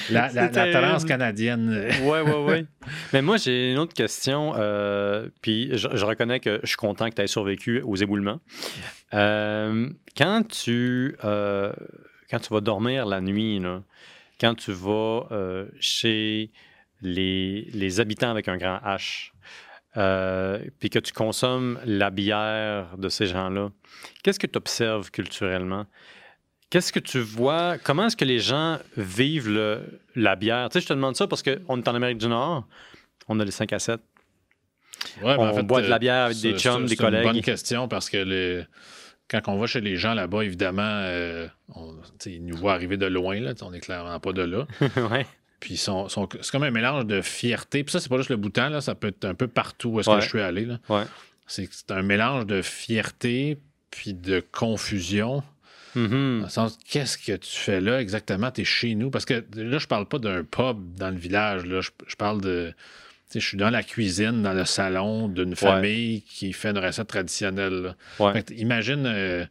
[0.09, 1.89] la, la, la canadienne.
[2.03, 2.65] Oui, oui, oui.
[3.13, 4.53] Mais moi, j'ai une autre question.
[4.55, 8.39] Euh, puis je, reconnais que je suis content que tu aies survécu aux éboulements.
[9.13, 9.16] Euh,
[10.17, 11.73] quand, tu, euh,
[12.29, 13.61] quand tu vas dormir la nuit,
[14.39, 15.27] quand tu vas
[15.79, 16.51] chez
[17.01, 19.31] les, les, habitants avec un grand H,
[20.79, 23.69] puis que tu consommes la bière de ces gens-là,
[24.23, 25.85] qu'est-ce que tu observes culturellement?
[26.69, 27.77] Qu'est-ce que tu vois?
[27.77, 30.67] Comment est-ce que les gens vivent le, la bière?
[30.69, 32.67] Tu sais, je te demande ça parce qu'on est en Amérique du Nord,
[33.29, 34.01] on a les 5 à 7.
[35.21, 37.21] Ouais, ben, on boit de la bière avec des chums, des collègues.
[37.21, 38.65] C'est une bonne question parce que les...
[39.29, 41.47] quand on va chez les gens là-bas, évidemment, euh,
[42.25, 43.39] ils nous voient arriver de loin.
[43.39, 44.67] Là, on n'est clairement pas de là.
[45.11, 45.25] ouais.
[45.59, 47.83] Puis c'est comme un mélange de fierté.
[47.83, 49.99] Puis ça, c'est pas juste le bouton, là, ça peut être un peu partout où
[49.99, 50.65] est-ce que je suis allé.
[50.65, 50.79] Là.
[50.89, 51.03] Ouais.
[51.47, 53.57] C'est un mélange de fierté
[53.89, 55.43] puis de confusion.
[55.95, 56.77] Mm-hmm.
[56.87, 58.51] qu'est-ce que tu fais là exactement?
[58.51, 59.09] Tu es chez nous?
[59.09, 61.65] Parce que là, je parle pas d'un pub dans le village.
[61.65, 61.81] Là.
[61.81, 62.73] Je, parle de,
[63.33, 67.95] je suis dans la cuisine, dans le salon d'une famille qui fait une recette traditionnelle.
[68.55, 69.45] imagine, euh,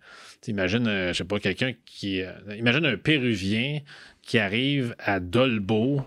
[0.47, 2.23] imagine euh, je sais pas, quelqu'un qui.
[2.23, 3.81] Euh, imagine un Péruvien
[4.23, 6.03] qui arrive à Dolbeau,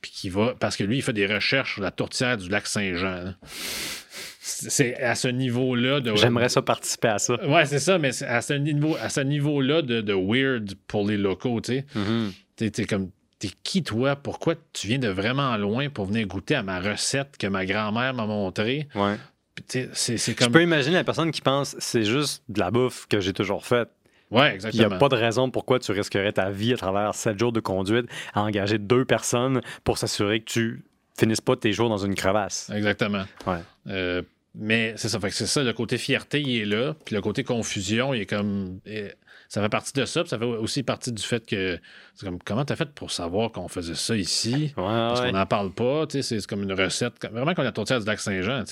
[0.00, 0.54] puis qui va.
[0.58, 3.34] Parce que lui, il fait des recherches sur la tourtière du lac Saint-Jean.
[4.40, 6.16] C'est à ce niveau-là de.
[6.16, 7.46] J'aimerais ça participer à ça.
[7.46, 11.18] Ouais, c'est ça, mais à ce niveau, à ce niveau-là de, de, weird pour les
[11.18, 11.84] locaux, tu sais.
[11.94, 12.70] Mm-hmm.
[12.70, 14.14] T'es comme T'es qui, toi?
[14.16, 18.14] Pourquoi tu viens de vraiment loin pour venir goûter à ma recette que ma grand-mère
[18.14, 18.86] m'a montrée?
[18.94, 19.16] Ouais.
[19.66, 20.48] C'est, comme...
[20.48, 23.66] Je peux imaginer la personne qui pense c'est juste de la bouffe que j'ai toujours
[23.66, 23.88] faite.
[24.30, 24.84] Oui, exactement.
[24.84, 27.50] Il n'y a pas de raison pourquoi tu risquerais ta vie à travers sept jours
[27.50, 30.84] de conduite à engager deux personnes pour s'assurer que tu
[31.18, 32.70] finisses pas tes jours dans une crevasse.
[32.74, 33.24] Exactement.
[33.46, 33.58] Ouais.
[33.88, 34.22] Euh,
[34.54, 37.20] mais c'est ça, fait que c'est ça, le côté fierté, il est là, puis le
[37.20, 38.80] côté confusion, il est comme
[39.50, 41.80] ça fait partie de ça, puis ça fait aussi partie du fait que
[42.14, 44.72] c'est comme comment t'as fait pour savoir qu'on faisait ça ici?
[44.76, 47.14] parce qu'on n'en parle pas, c'est comme une recette.
[47.32, 48.62] Vraiment comme la tourtière du lac Saint-Jean,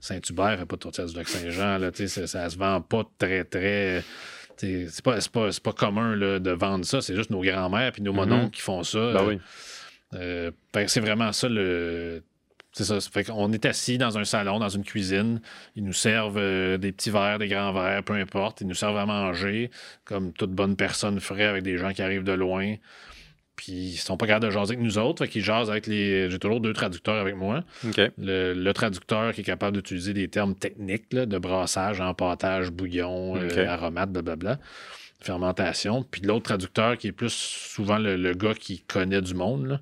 [0.00, 4.04] Saint-Hubert fait pas de tourtière du lac Saint-Jean, là, ça se vend pas très, très.
[4.58, 8.12] C'est pas, pas, pas, commun là, de vendre ça, c'est juste nos grands-mères puis nos
[8.12, 9.12] mm mononcles qui font ça.
[9.12, 9.38] Ben oui.
[10.12, 12.22] Euh, ben, c'est vraiment ça le
[12.74, 12.98] c'est ça.
[13.00, 15.40] Fait qu'on est assis dans un salon, dans une cuisine.
[15.76, 18.62] Ils nous servent euh, des petits verres, des grands verres, peu importe.
[18.62, 19.70] Ils nous servent à manger,
[20.04, 22.74] comme toute bonne personne ferait avec des gens qui arrivent de loin.
[23.54, 25.24] Puis ils sont pas capables de jaser avec nous autres.
[25.24, 26.28] Fait qu'ils jasent avec les.
[26.28, 27.62] J'ai toujours deux traducteurs avec moi.
[28.18, 34.10] Le, traducteur qui est capable d'utiliser des termes techniques de brassage, empâtage, bouillon, euh, aromate,
[34.10, 34.58] blablabla.
[35.20, 36.02] Fermentation.
[36.02, 39.66] Puis l'autre traducteur qui est plus souvent le, gars qui connaît du monde.
[39.66, 39.80] Là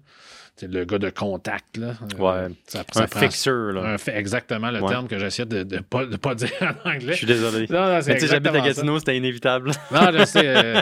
[0.61, 1.77] le gars de contact.
[1.77, 1.95] Là.
[2.19, 2.55] Euh, ouais.
[2.67, 3.73] Ça, un fixeur.
[3.73, 3.97] Là.
[4.15, 7.13] exactement le terme que j'essaie de ne pas, pas, dire en anglais.
[7.13, 7.67] Je suis désolé.
[7.69, 9.73] Non, non, mais j'habite à Gatineau, c'était inévitable.
[9.91, 10.47] non, je sais.
[10.47, 10.81] Euh,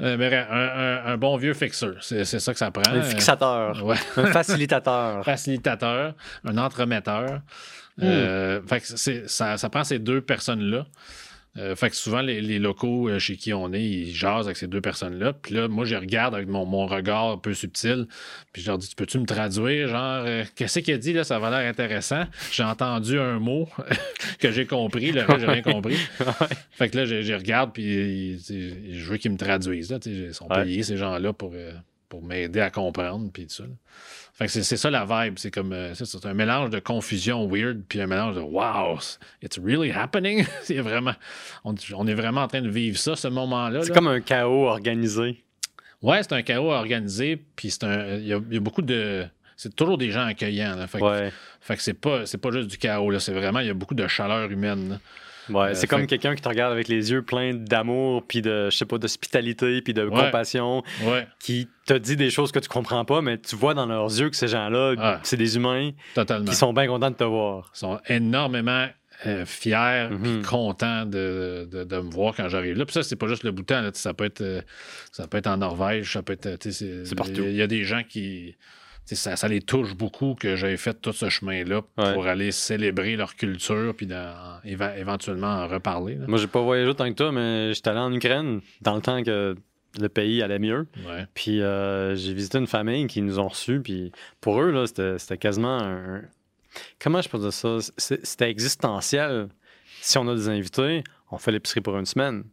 [0.00, 2.92] euh, mais un, un, bon vieux fixeur, c'est ça que ça prend.
[2.92, 3.84] Un fixateur.
[3.84, 3.96] Ouais.
[4.16, 5.24] un facilitateur.
[5.24, 7.40] facilitateur, un entremetteur.
[7.98, 8.82] Fait
[9.26, 10.86] ça, ça prend ces deux personnes-là.
[11.58, 14.68] Euh, fait que souvent, les, locaux euh, chez qui on est, ils jasent avec ces
[14.68, 15.32] deux personnes-là.
[15.32, 18.06] Puis là, moi, je regarde avec mon, regard un peu subtil.
[18.52, 19.88] Puis je leur dis, peux-tu me traduire?
[19.88, 21.12] Genre, euh, qu'est-ce qu'il a dit?
[21.12, 22.24] Là, ça va l'air intéressant.
[22.52, 23.68] J'ai entendu un mot
[24.38, 25.10] que j'ai compris.
[25.10, 25.96] Le reste, j'ai rien compris.
[26.70, 29.90] Fait que là, je, regarde, puis je veux qu'ils me traduisent.
[29.90, 31.52] Là, ils sont payés, ces gens-là, pour,
[32.08, 33.30] pour m'aider à comprendre.
[33.32, 33.64] Puis tout ça.
[34.46, 35.38] C'est ça la vibe.
[35.38, 38.98] C'est comme euh, c'est un mélange de confusion weird puis un mélange de wow,
[39.42, 40.46] it's really happening.
[40.62, 41.14] c'est vraiment,
[41.64, 43.82] on, est vraiment en train de vivre ça, ce moment-là.
[43.82, 45.42] C'est comme un chaos organisé.
[46.02, 47.42] Ouais, c'est un chaos organisé.
[47.56, 50.86] Puis c'est un, il y, a beaucoup de, c'est toujours des gens accueillants.
[50.86, 53.18] Fait, que, fait que c'est pas, c'est pas juste du chaos.
[53.18, 55.00] C'est vraiment, il y a beaucoup de chaleur humaine.
[55.50, 58.70] Ouais, euh, c'est comme quelqu'un qui te regarde avec les yeux pleins d'amour, puis de,
[58.70, 60.82] je sais pas, d'hospitalité, puis de compassion,
[61.40, 64.30] qui te dit des choses que tu comprends pas, mais tu vois dans leurs yeux
[64.30, 65.20] que ces gens-là, ah.
[65.22, 65.90] c'est des humains
[66.46, 67.70] qui sont bien contents de te voir.
[67.74, 68.88] Ils sont énormément
[69.26, 72.84] euh, fiers mm contents de, me voir quand j'arrive là.
[72.84, 73.90] Puis ça, c'est pas juste le bouton.
[73.94, 74.62] ça, peut être, euh,
[75.10, 76.62] ça peut être en Norvège, ça peut être.
[76.62, 77.42] C'est partout.
[77.42, 78.56] Il y a des gens qui
[79.16, 83.94] ça, les touche beaucoup que j'aie fait tout ce chemin-là pour aller célébrer leur culture
[83.96, 84.08] puis
[84.64, 86.16] éventuellement en reparler.
[86.16, 89.00] Moi, Moi, j'ai pas voyagé autant que toi, mais j'étais allé en Ukraine dans le
[89.02, 89.56] temps que
[89.98, 90.86] le pays allait mieux.
[91.34, 93.80] Puis euh, j'ai visité une famille qui nous ont reçus.
[93.80, 96.22] Puis pour eux, c'était quasiment un.
[97.00, 97.78] Comment je peux dire ça?
[97.96, 99.48] C'était existentiel.
[100.00, 102.44] Si on a des invités, on fait l'épicerie pour une semaine.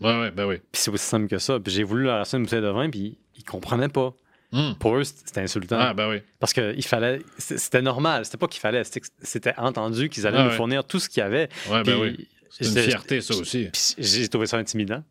[0.00, 0.56] Oui, oui, ben oui.
[0.72, 1.58] Puis c'est aussi simple que ça.
[1.60, 4.14] Puis j'ai voulu leur acheter une bouteille de vin, puis ils comprenaient pas.
[4.52, 4.72] Hmm.
[4.78, 5.78] Pour eux, c'était insultant.
[5.78, 6.22] Ah, ben oui.
[6.40, 7.20] Parce qu'il fallait.
[7.38, 8.24] C'était normal.
[8.24, 8.82] C'était pas qu'il fallait.
[9.22, 11.48] C'était entendu qu'ils allaient nous fournir tout ce qu'il y avait.
[11.70, 12.28] Ouais, ben oui.
[12.50, 13.68] C'est une fierté, ça aussi.
[13.98, 15.04] J'ai trouvé ça intimidant.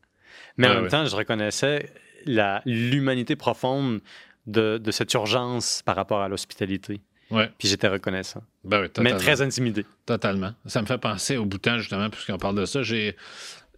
[0.57, 1.89] Mais en même temps, je reconnaissais
[2.25, 4.01] l'humanité profonde
[4.45, 7.01] de, de, cette urgence par rapport à l'hospitalité.
[7.31, 7.49] Ouais.
[7.57, 8.41] Puis j'étais reconnaissant.
[8.63, 9.85] Ben oui, mais très intimidé.
[10.05, 10.53] Totalement.
[10.65, 12.81] Ça me fait penser au bouton, justement, puisqu'on parle de ça.
[12.81, 13.15] J'ai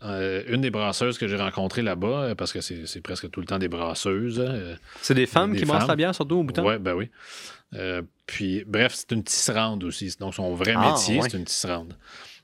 [0.03, 3.45] euh, une des brasseuses que j'ai rencontrées là-bas, euh, parce que c'est presque tout le
[3.45, 4.39] temps des brasseuses.
[4.39, 6.67] Euh, c'est des femmes qui brassent la bière, surtout au bouton?
[6.67, 7.09] Oui, ben oui.
[8.25, 10.15] puis, bref, c'est une tisserande aussi.
[10.19, 11.95] Donc, son vrai ah, métier, c'est une tisserande.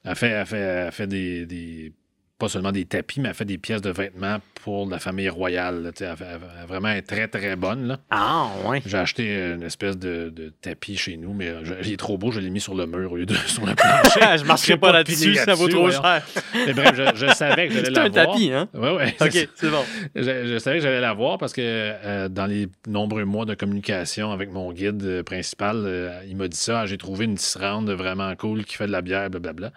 [0.04, 1.94] Elle fait, elle fait, elle fait des
[2.38, 5.92] pas seulement des tapis, mais elle fait des pièces de vêtements pour la famille royale.
[6.00, 7.88] Elle, elle, vraiment est très, très bonne.
[7.88, 8.00] Là.
[8.12, 8.82] Ah, ouais.
[8.86, 11.52] J'ai acheté une espèce de, tapis chez nous, mais
[11.84, 13.76] il est trop beau, je l'ai mis sur le mur au lieu de sur la
[13.76, 14.14] planche.
[14.38, 16.26] je ne marcherai pas là-dessus, ça vaut trop cher.
[16.54, 18.14] mais bref, je, savais que j'allais l'avoir.
[18.14, 18.70] C'est un tapis, hein?
[18.74, 19.14] Oui, oui.
[19.20, 19.84] OK, c'est bon.
[20.16, 24.52] Je, savais que j'allais l'avoir parce que euh, dans les nombreux mois de communication avec
[24.52, 26.86] mon guide euh, principal, euh, il m'a dit ça.
[26.86, 29.72] J'ai trouvé une tisserande vraiment cool qui fait de la bière, blablabla.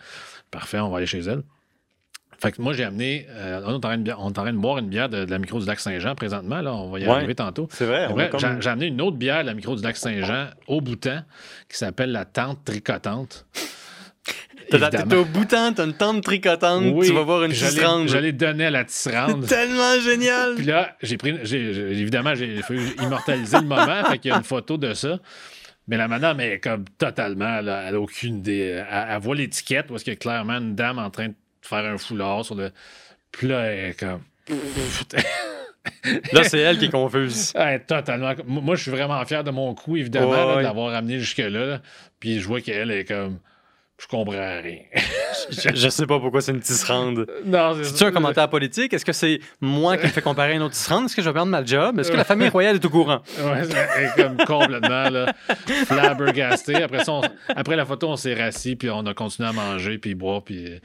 [0.50, 1.42] Parfait, on va aller chez elle.
[2.42, 3.26] Fait que moi, j'ai amené.
[3.30, 5.24] euh, on, est en train de, on est en train de boire une bière de,
[5.24, 6.60] de la micro du lac Saint-Jean présentement.
[6.62, 7.10] Là, on va y Ouais.
[7.10, 7.68] arriver tantôt.
[7.70, 8.08] C'est vrai.
[8.30, 11.22] comme- J'ai amené une autre bière de la micro du lac Saint-Jean au bouton
[11.68, 13.46] qui s'appelle la Tente Tricotante.
[14.70, 18.06] Tête au bouton, t'as une tente tricotante, Oui, tu vas voir une tisserande.
[18.08, 19.44] J'allais donner à la tisserande.
[19.48, 20.54] Tellement génial!
[20.54, 21.30] Puis là, j'ai pris.
[21.30, 24.04] évidemment, j'ai fait immortaliser le moment.
[24.08, 25.18] Fait qu'il y a une photo de ça.
[25.88, 27.60] Mais la madame est comme totalement.
[27.62, 28.80] là, elle n'a aucune idée.
[28.88, 31.34] Elle, elle voit l'étiquette où est-ce qu'il y a clairement une dame en train de
[31.62, 32.70] faire un foulard sur le.
[33.32, 34.22] Puis là, elle est comme.
[36.32, 37.52] Là, c'est elle qui est confuse.
[37.86, 38.32] Totalement.
[38.46, 40.62] Moi, je suis vraiment fier de mon coup, évidemment, Ouais, ouais.
[40.62, 41.48] l'avoir amené jusque-là.
[41.66, 41.80] là.
[42.18, 43.38] Puis je vois qu'elle est comme.
[43.98, 44.78] Je comprends rien.
[45.50, 47.26] Je, je sais pas pourquoi c'est une tisserande.
[47.44, 48.92] non, c'est C'est-tu un commentaire politique?
[48.94, 51.04] Est-ce que c'est moi qui me fais comparer à une autre tisserande?
[51.06, 51.98] Est-ce que je vais perdre ma job?
[51.98, 53.20] Est-ce que la famille royale est au courant?
[53.38, 53.62] Ouais,
[53.96, 55.34] elle est comme complètement là,
[55.86, 56.82] flabbergasté.
[56.82, 57.22] Après, ça, on-
[57.54, 60.80] après la photo, on s'est rassis, puis on a continué à manger, puis boire, puis.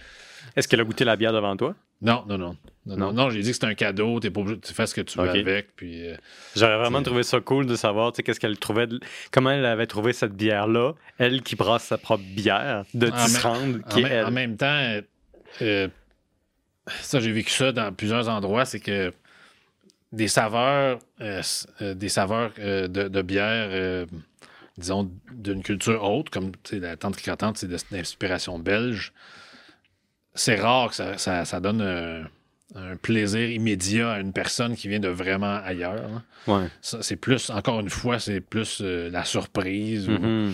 [0.55, 1.75] Est-ce qu'elle a goûté la bière devant toi?
[2.01, 2.57] Non, non, non.
[2.85, 3.13] Non, non, Non.
[3.13, 5.17] non, j'ai dit que c'était un cadeau, t'es pas obligé, tu fais ce que tu
[5.17, 6.07] veux avec, puis.
[6.07, 6.15] euh,
[6.55, 8.99] J'aurais vraiment C'est- trouvé ça cool de savoir qu'est-ce qu'elle trouvait, de-
[9.31, 13.81] comment elle avait trouvé cette bière-là, elle qui brasse sa propre bière de En tisserande,
[13.91, 14.25] en, elle.
[14.25, 15.01] en même temps, euh,
[15.63, 15.87] euh,
[17.01, 19.11] ça, j'ai vécu ça dans plusieurs endroits, c'est que
[20.11, 21.41] des saveurs, euh,
[21.95, 24.05] des saveurs de, de bière,
[24.77, 29.11] disons, d'une culture haute, comme la tente tricotante, c'est d'inspiration belge.
[30.35, 32.23] C'est rare que ça, ça- ça donne un,
[32.75, 36.03] un plaisir immédiat à une personne qui vient de vraiment ailleurs.
[36.13, 36.23] hein.
[36.47, 36.67] Ouais.
[36.81, 40.07] C'est plus, encore une fois, c'est plus euh, la surprise.
[40.09, 40.51] Hmm,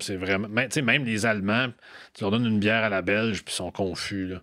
[0.00, 0.48] c'est vraiment.
[0.50, 1.68] mais, tu sais, même les Allemands,
[2.14, 4.28] tu leur donnes une bière à la belge, puis ils sont confus.
[4.28, 4.42] Là.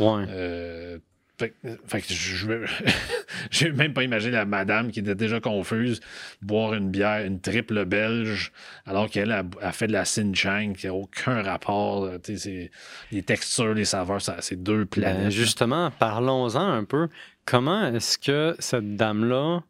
[0.00, 0.24] Ouais.
[0.28, 0.98] Euh,
[1.38, 1.54] fait,
[1.86, 2.46] fait que je
[3.50, 6.00] j'ai même pas imaginé la madame qui était déjà confuse
[6.40, 8.52] boire une bière, une triple belge,
[8.86, 12.08] alors qu'elle a, a fait de la Sinchang qui n'a aucun rapport.
[13.10, 15.30] les textures, les saveurs, c'est deux Ben, planètes.
[15.32, 17.08] justement, parlons-en un peu.
[17.44, 19.62] Comment est-ce que cette dame-là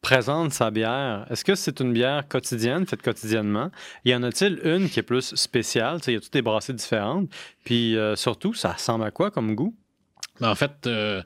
[0.00, 1.26] présente sa bière?
[1.30, 3.70] Est-ce que c'est une bière quotidienne, faite quotidiennement?
[4.04, 6.00] Y en a-t-il une qui est plus spéciale?
[6.06, 7.28] Il y a toutes des brassées différentes?
[7.64, 9.76] Puis euh, surtout, ça ressemble à quoi comme goût?
[10.42, 11.22] Mais en fait, euh,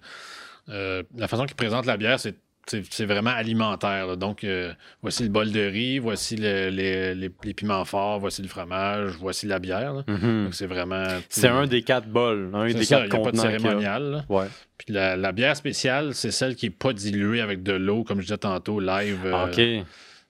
[0.69, 4.09] euh, la façon qu'il présente la bière, c'est vraiment alimentaire.
[4.09, 4.17] là.
[4.17, 8.43] Donc, euh, voici le bol de riz, voici le- les, les- les piments forts, voici
[8.43, 10.03] le fromage, voici la bière.
[10.09, 10.45] Mhm.
[10.45, 11.07] Donc, c'est vraiment.
[11.29, 13.43] C'est un des quatre bols, un des ça, quatre a pas de contenants.
[13.45, 13.51] a.
[13.59, 14.25] cérémonial.
[14.29, 14.47] Ouais.
[14.79, 18.19] Puis la, la bière spéciale, c'est celle qui n'est pas diluée avec de l'eau, comme
[18.19, 19.21] je disais tantôt, live.
[19.25, 19.87] euh, OK.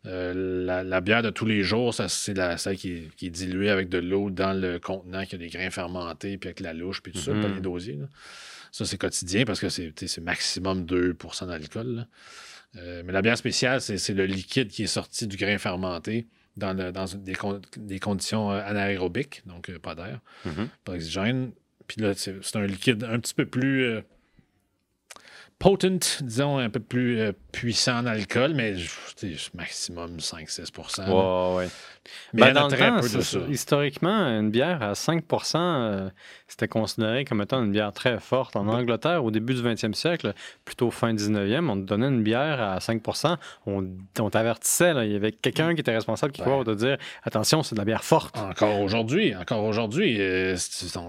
[0.07, 3.71] euh, la, la bière de tous les jours, c'est celle qui est, qui est diluée
[3.71, 7.03] avec de l'eau dans le contenant, qui a des grains fermentés, puis avec la louche,
[7.03, 7.97] puis tout ça, pas les dosiers.
[7.97, 8.07] là.
[8.73, 12.07] Ça, c'est quotidien parce que c'est maximum 2% d'alcool.
[12.77, 16.27] Euh, mais la bière spéciale, c'est le liquide qui est sorti du grain fermenté
[16.57, 20.69] dans, le- dans une- des, con- des conditions euh, anaérobiques, donc euh, pas d'air, Mhm.
[20.85, 21.53] pas d'oxygène.
[21.87, 24.01] Puis là, c'est un liquide un petit peu plus
[25.59, 28.75] potent, disons, un peu plus euh, puissant en alcool, mais
[29.55, 31.55] maximum 5-6 là.
[31.57, 31.69] Ouais.
[32.35, 33.39] Mais Ben, il y en a très temps, peu de ça.
[33.49, 36.11] historiquement, une bière à 5% euh,
[36.47, 38.55] c'était considéré comme étant une bière très forte.
[38.55, 42.61] En Angleterre, au début du 20e siècle, plutôt fin 19e, on te donnait une bière
[42.63, 43.03] à 5
[43.67, 43.89] on,
[44.21, 44.93] on t'avertissait.
[45.07, 47.85] Il y avait quelqu'un qui était responsable qui pouvait te dire Attention, c'est de la
[47.85, 48.37] bière forte.
[48.39, 50.57] Encore aujourd'hui, encore aujourd'hui, euh,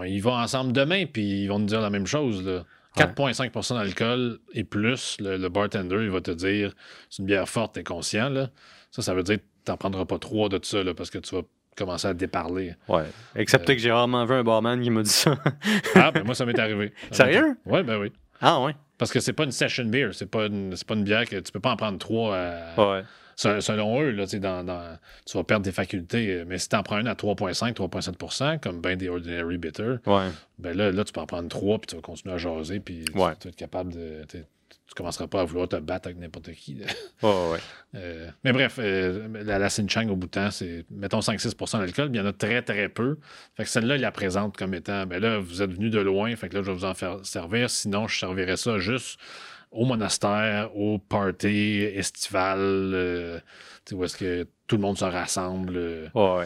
[0.07, 2.43] ils vont ensemble demain, puis ils vont nous dire la même chose.
[2.45, 2.63] là.
[2.97, 6.73] 4,5% d'alcool et plus, le, le bartender, il va te dire
[7.09, 8.29] c'est une bière forte, t'es conscient.
[8.29, 8.49] Là.
[8.91, 11.35] Ça, ça veut dire que t'en prendras pas trois de ça, là, parce que tu
[11.35, 11.41] vas
[11.75, 12.73] commencer à déparler.
[12.87, 13.03] Ouais.
[13.35, 15.37] Excepté que j'ai rarement vu un barman qui m'a dit ça.
[15.95, 16.91] Ah, ben moi, ça m'est arrivé.
[17.11, 17.55] Sérieux?
[17.65, 18.11] Oui, ben oui.
[18.41, 18.75] ah, ouais.
[18.97, 21.51] Parce que c'est pas une session beer, c'est pas une, pas une bière que tu
[21.51, 23.03] peux pas en prendre trois à- Ouais.
[23.37, 26.43] Se- Selon eux, là, dans, dans- tu vas perdre tes facultés.
[26.45, 30.27] Mais si tu en prends une à 3,5, 3,7% comme ben des Ordinary Bitter, Ouais.
[30.59, 33.05] ben là, là, tu peux en prendre trois, puis tu vas continuer à jaser, puis
[33.05, 33.33] tu- Ouais.
[33.39, 34.23] tu, vas être capable de.
[34.29, 36.81] Tu commenceras pas à vouloir te battre avec n'importe qui.
[37.21, 37.59] ouais.
[37.95, 42.09] Euh, mais bref, euh, la, la Sinchang au bout de temps, c'est, mettons, 5-6% d'alcool,
[42.09, 43.17] mais il y en a très, très peu.
[43.55, 46.35] Fait que celle-là, il la présente comme étant, ben là, vous êtes venu de loin,
[46.35, 47.69] fait que là, je vais vous en faire servir.
[47.69, 49.19] Sinon, je servirais ça juste
[49.71, 53.39] au monastère, au party estival, euh,
[53.91, 55.73] où est-ce que tout le monde se rassemble.
[55.75, 56.45] euh, Ouais, ouais.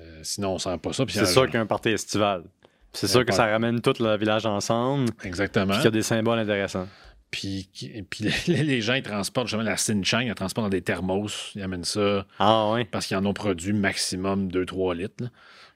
[0.00, 1.04] euh, sinon, on sert pas ça.
[1.08, 2.44] C'est sûr qu'il y a un party estival.
[2.92, 5.08] C'est sûr que ça ramène tout le village ensemble.
[5.24, 5.66] Exactement.
[5.68, 6.86] Puis qu'il y a des symboles intéressants.
[7.30, 7.70] Puis,
[8.10, 11.52] puis les, les gens, ils transportent justement la Sinchang, ils la transportent dans des thermos,
[11.54, 12.84] ils amènent ça Ah, ouais.
[12.84, 15.14] parce qu'ils en ont produit maximum 2-3 litres.
[15.24, 15.28] là.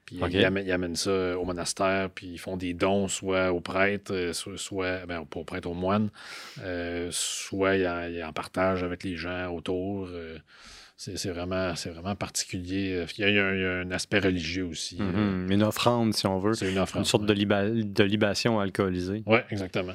[0.06, 0.30] Puis Ok.
[0.32, 4.14] ils, amènent, ils amènent ça au monastère, puis ils font des dons soit aux prêtres,
[4.14, 6.10] euh, soit, soit ben, aux prêtres, aux moines,
[6.62, 10.06] euh, soit ils en, ils en partagent avec les gens autour.
[10.06, 10.38] euh.
[10.96, 13.04] c'est vraiment, vraiment particulier.
[13.18, 14.96] Il y, a, un, aspect religieux aussi.
[14.96, 15.52] Mm-hmm.
[15.52, 16.54] Une offrande, si on veut.
[16.54, 17.02] C'est une offrande.
[17.02, 19.24] Une sorte de, de, libation alcoolisée.
[19.26, 19.94] Oui, exactement.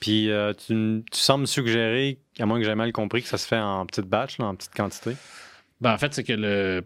[0.00, 3.58] Puis euh, tu, sembles suggérer, à moins que j'ai mal compris, que ça se fait
[3.58, 5.14] en petite batch, en petite quantité.
[5.80, 6.84] Ben, en fait, c'est que le.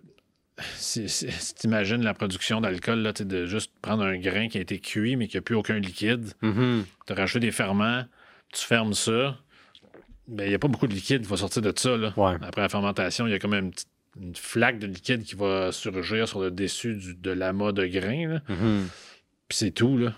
[0.76, 4.78] Si, tu imagines la production d'alcool, là, de juste prendre un grain qui a été
[4.78, 6.82] cuit, mais qui n'a plus aucun liquide, mm-hmm.
[7.06, 8.04] tu rajoutes des ferments,
[8.52, 9.36] tu fermes ça,
[10.28, 11.96] ben, il n'y a pas beaucoup de liquide qui va sortir de ça.
[11.96, 12.14] Là.
[12.42, 13.72] Après la fermentation, il y a quand même
[14.20, 18.38] une, flaque de liquide qui va surgir sur le dessus de l'amas de grains.
[18.48, 18.82] Mm-hmm.
[19.48, 19.98] Puis c'est tout.
[19.98, 20.12] Là.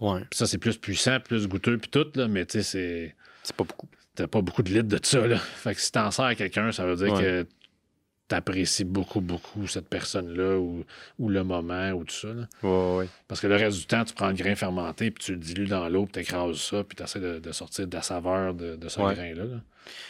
[0.00, 0.22] Ouais.
[0.32, 3.16] ça, c'est plus puissant, plus goûteux, puis tout, là, mais tu sais, c'est.
[3.42, 3.88] C'est pas beaucoup.
[4.14, 5.38] T'as pas beaucoup de litres de ça, là.
[5.38, 7.46] Fait que si t'en sers à quelqu'un, ça veut dire que
[8.28, 10.84] t'apprécies beaucoup, beaucoup cette personne-là ou,
[11.18, 12.28] ou, le moment ou tout ça.
[12.28, 12.46] Là.
[12.62, 13.08] Ouais, ouais.
[13.26, 15.66] Parce que le reste du temps, tu prends le grain fermenté, puis tu le dilues
[15.66, 18.88] dans l'eau, puis t'écrases ça, puis t'essaies de, de sortir de la saveur de, de
[18.88, 19.44] ce grain-là,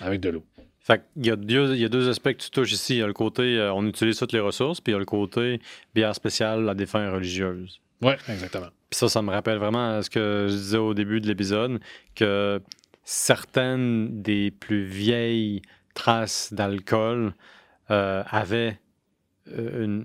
[0.00, 0.44] avec de l'eau.
[0.80, 2.94] Fait il y, a deux, il y a deux aspects que tu touches ici.
[2.94, 4.98] Il y a le côté, euh, on utilise toutes les ressources, puis il y a
[4.98, 5.60] le côté
[5.94, 7.80] bière spéciale à des fins religieuses.
[8.00, 8.68] Oui, exactement.
[8.88, 11.78] Puis ça, ça me rappelle vraiment ce que je disais au début de l'épisode,
[12.14, 12.62] que
[13.04, 15.62] certaines des plus vieilles
[15.94, 17.34] traces d'alcool
[17.90, 18.78] euh, avaient
[19.56, 20.04] euh,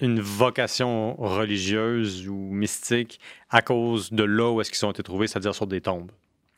[0.00, 5.26] une, vocation religieuse ou mystique à cause de là où est-ce qu'ils ont été trouvés,
[5.26, 6.10] c'est-à-dire sur des tombes.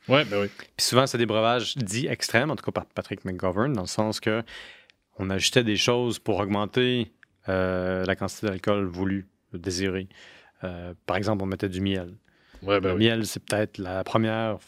[0.09, 0.49] Ouais, ben oui.
[0.77, 3.87] Puis souvent, c'est des breuvages dits extrêmes, en tout cas par Patrick McGovern, dans le
[3.87, 4.43] sens que
[5.19, 7.13] on ajoutait des choses pour augmenter
[7.49, 10.09] euh, la quantité d'alcool voulue, désirée.
[10.65, 12.15] Euh, par exemple, on mettait du miel.
[12.63, 14.59] Ben le miel, c'est peut-être la première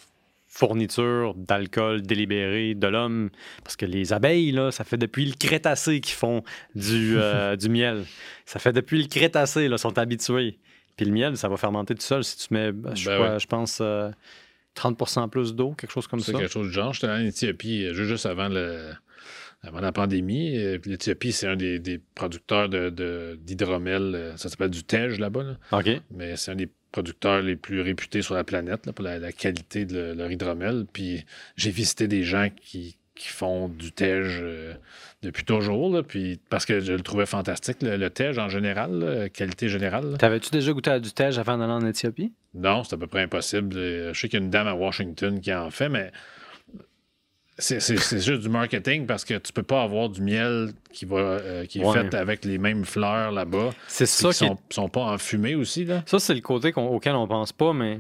[0.52, 3.30] fourniture d'alcool délibéré de l'homme.
[3.64, 7.70] Parce que les abeilles, là, ça fait depuis le Crétacé qu'ils font du, euh, du
[7.70, 8.04] miel.
[8.44, 10.58] Ça fait depuis le Crétacé, là, sont habitués.
[10.96, 13.80] Puis le miel, ça va fermenter tout seul si tu mets, je, ben je pense,
[13.80, 16.32] 30% euh, plus d'eau, quelque chose comme ça.
[16.32, 16.92] C'est quelque chose de genre.
[16.92, 18.92] J'étais en Éthiopie juste avant le,
[19.62, 20.56] avant la pandémie.
[20.58, 24.12] Euh, L'Éthiopie, c'est un des, producteurs d'hydromel.
[24.12, 25.56] De, euh, ça s'appelle du Tej là-bas.
[25.72, 25.90] OK.
[26.10, 30.12] Mais c'est un des producteurs les plus réputés sur la planète pour la, qualité de
[30.12, 30.86] leur hydromel.
[30.92, 31.24] Puis
[31.56, 34.74] j'ai visité des gens qui, font du Tej euh,
[35.22, 36.02] depuis toujours.
[36.02, 40.16] puis parce que je le trouvais fantastique, le, Tej en général, qualité générale.
[40.18, 42.32] T'avais-tu déjà goûté à du Tej avant d'aller en Éthiopie?
[42.54, 43.74] Non, c'est à peu près impossible.
[43.74, 46.10] Je sais qu'il y a une dame à Washington qui en fait, mais
[47.58, 51.66] c'est juste du marketing parce que tu peux pas avoir du miel qui va euh,
[51.66, 53.70] qui est fait avec les mêmes fleurs là-bas.
[53.88, 56.02] C'est ça qui sont, sont, pas enfumés aussi là.
[56.06, 57.98] Ça c'est le côté auquel on pense pas, mais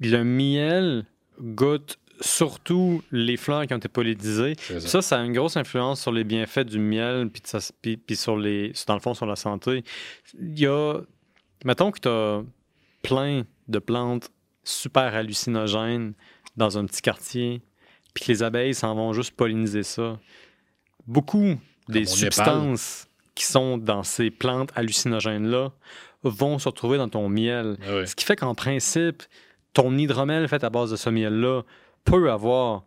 [0.00, 1.04] le miel
[1.40, 4.54] goûte surtout les fleurs qui ont été pollinisées.
[4.58, 5.02] Ça.
[5.02, 5.20] ça.
[5.20, 7.28] a une grosse influence sur les bienfaits du miel
[7.82, 9.82] puis, puis, sur les dans le fond sur la santé.
[10.38, 11.00] Il y a
[11.64, 12.42] mettons que tu as
[13.02, 14.30] plein de plantes
[14.62, 16.14] super hallucinogènes
[16.56, 17.62] dans un petit quartier
[18.14, 20.18] puis que les abeilles s'en vont juste polliniser ça.
[21.06, 25.72] Beaucoup des substances qui sont dans ces plantes hallucinogènes-là
[26.22, 27.76] vont se retrouver dans ton miel.
[27.82, 29.22] Ah ce qui fait qu'en principe,
[29.72, 31.62] ton hydromel fait à base de ce miel-là
[32.04, 32.84] peut avoir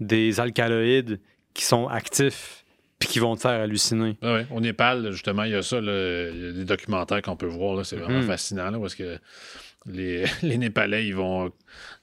[0.00, 1.20] des alcaloïdes
[1.54, 2.63] qui sont actifs
[3.04, 4.16] puis qui vont te faire halluciner.
[4.22, 7.46] Ah Au Népal, justement, il y a ça, il y a des documentaires qu'on peut
[7.46, 8.26] voir, c'est vraiment mhm.
[8.26, 9.18] fascinant, là, parce que
[9.86, 11.52] les, les, Népalais, ils vont,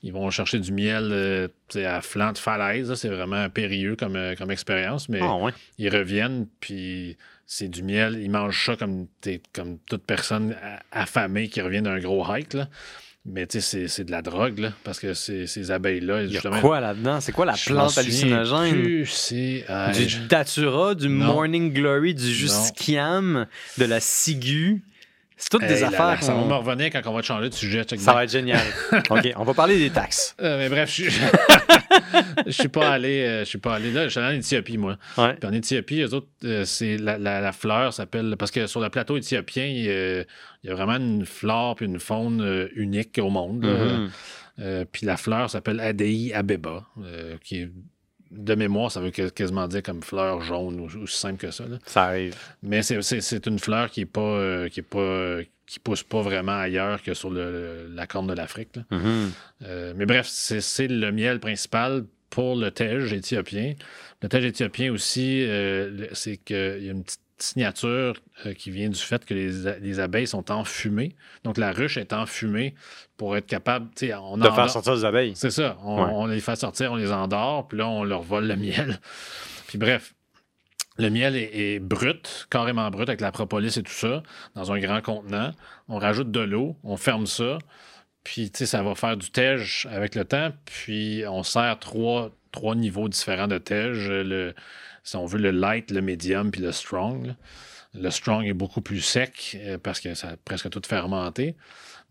[0.04, 2.94] ils vont chercher du miel euh, à flanc de falaise.
[2.94, 5.40] C'est vraiment périlleux comme, euh, comme expérience, mais ah,
[5.80, 8.20] ils reviennent, puis c'est du miel.
[8.22, 9.08] Ils mangent ça comme,
[9.54, 10.56] comme toute personne
[10.92, 12.54] affamée qui revient d'un gros hike.
[12.54, 12.70] Là.
[13.24, 16.24] Mais tu sais, c'est de la drogue, là, parce que ces abeilles-là.
[16.24, 17.22] Il y a quoi là-dedans?
[17.22, 19.06] C'est quoi la plante hallucinogène?
[19.06, 19.66] C'est.
[19.70, 23.46] Euh, du datura, du morning glory, du jusquiam,
[23.78, 24.82] de la ciguë.
[25.38, 26.22] C'est toutes des affaires.
[26.22, 27.84] ça va me revenir quand on va te changer de sujet.
[27.98, 28.62] Ça va être génial.
[29.10, 30.36] OK, on va parler des taxes.
[30.40, 31.10] Euh, mais bref, je
[32.46, 33.22] je suis pas allé.
[33.22, 34.06] Euh, je suis pas allé là.
[34.06, 34.98] Je suis allé en Éthiopie, moi.
[35.18, 35.36] Ouais.
[35.36, 38.36] Puis en Éthiopie, eux autres, euh, c'est la, la, fleur s'appelle.
[38.38, 40.26] Parce que sur le plateau éthiopien, il,
[40.64, 43.66] y a vraiment une flore puis une faune unique au monde.
[43.66, 44.86] Mm-hmm.
[44.92, 46.86] puis la fleur s'appelle Adei abeba,
[47.44, 47.72] qui est
[48.32, 51.66] de mémoire, ça veut quasiment dire comme fleur jaune, ou aussi simple que ça.
[51.86, 52.36] Ça arrive.
[52.64, 56.60] Mais c'est une fleur qui est pas euh, qui est pas qui pousse pas vraiment
[56.60, 58.76] ailleurs que sur la corne de l'Afrique.
[58.92, 59.30] Mm-hmm.
[59.64, 63.76] Euh, mais bref, c'est le miel principal pour le tej éthiopien.
[64.22, 68.90] Le tej éthiopien aussi, euh, c'est qu'il y a une petite signature euh, qui vient
[68.90, 71.16] du fait que les, abeilles sont enfumées.
[71.44, 72.76] Donc, la ruche est enfumée
[73.18, 73.90] pour être capable.
[74.22, 75.34] On de faire sortir les abeilles.
[75.36, 75.78] C'est ça.
[75.84, 79.00] On, les fait sortir, on les endort, puis là, on leur vole le miel.
[79.68, 80.14] puis bref.
[80.98, 84.22] Le miel est, brut, carrément brut, avec la propolis et tout ça,
[84.56, 85.52] dans un grand contenant.
[85.88, 87.58] On rajoute de l'eau, on ferme ça,
[88.24, 89.58] Puis, tu sais, ça va faire du tej
[89.90, 90.52] avec le temps.
[90.66, 92.32] Puis, on sert trois,
[92.76, 93.62] niveaux différents de.
[93.70, 94.54] Le,
[95.04, 97.36] si on veut, le light, le medium, puis le strong.
[97.94, 101.56] Le strong est beaucoup plus sec euh, parce que ça a presque tout fermenté.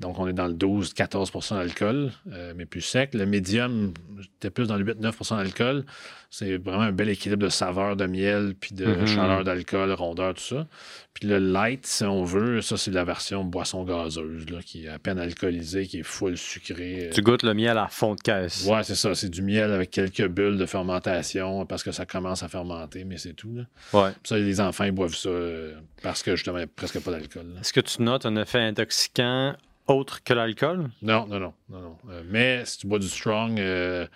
[0.00, 3.14] Donc, on est dans le 12-14% d'alcool, euh, mais plus sec.
[3.14, 5.84] Le médium, j'étais plus dans le 8-9% d'alcool.
[6.30, 9.06] C'est vraiment un bel équilibre de saveur de miel, puis de Mhm.
[9.06, 10.66] chaleur d'alcool, rondeur, tout ça.
[11.12, 14.88] Puis le light, si on veut, ça, c'est la version boisson gazeuse, là, qui est
[14.88, 17.10] à peine alcoolisée, qui est full sucrée.
[17.12, 18.64] Tu goûtes le miel à fond de caisse.
[18.66, 19.14] Ouais, c'est ça.
[19.14, 23.18] C'est du miel avec quelques bulles de fermentation parce que ça commence à fermenter, mais
[23.18, 23.52] c'est tout.
[23.54, 23.62] Là.
[23.92, 24.10] Ouais.
[24.12, 27.00] Puis ça, les enfants, ils boivent ça euh, parce que justement, il n'y a presque
[27.00, 27.46] pas d'alcool.
[27.60, 30.88] Est-ce que tu notes un effet intoxicant autre que l'alcool?
[31.02, 31.52] Non, non, non.
[31.68, 31.96] non, non.
[32.10, 34.06] Euh, mais si tu bois du strong, euh,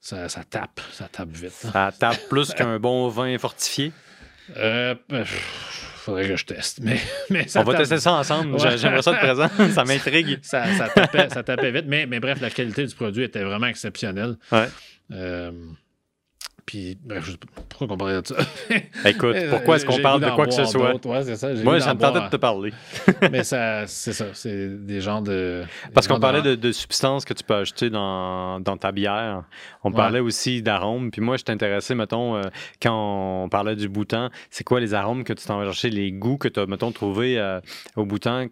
[0.00, 0.80] ça, ça tape.
[0.92, 1.50] Ça tape vite.
[1.52, 3.92] Ça tape plus qu'un bon vin fortifié?
[4.56, 6.78] Euh, euh, faudrait que je teste.
[6.80, 7.00] Mais,
[7.30, 8.52] mais ça On va tape- tester ça ensemble.
[8.54, 8.78] Ouais.
[8.78, 9.48] J'aimerais ça de présent.
[9.74, 10.38] ça m'intrigue.
[10.42, 11.86] Ça, ça tapait, ça tapait vite.
[11.88, 14.36] Mais, mais bref, la qualité du produit était vraiment exceptionnelle.
[14.52, 14.68] Ouais.
[16.66, 18.34] Puis, bref, je sais pas pourquoi on parlait de ça?
[19.08, 21.06] Écoute, pourquoi est-ce qu'on parle le de quoi que ce soit?
[21.06, 21.54] Ouais, ça.
[21.62, 22.72] Moi, ça me tentait de te parler.
[23.30, 24.26] Mais ça, c'est ça.
[24.32, 25.62] C'est des genres de.
[25.94, 29.44] Parce qu'on parlait de, de substances que tu peux acheter dans, dans ta bière.
[29.84, 29.96] On Ouais.
[29.96, 31.12] parlait aussi d'arômes.
[31.12, 32.42] Puis moi, je t'intéressais, mettons, euh,
[32.82, 36.36] quand on parlait du bouton, c'est quoi les arômes que tu t'en chercher, les goûts
[36.36, 37.60] que tu as, mettons, trouvé euh,
[37.94, 38.48] au bouton,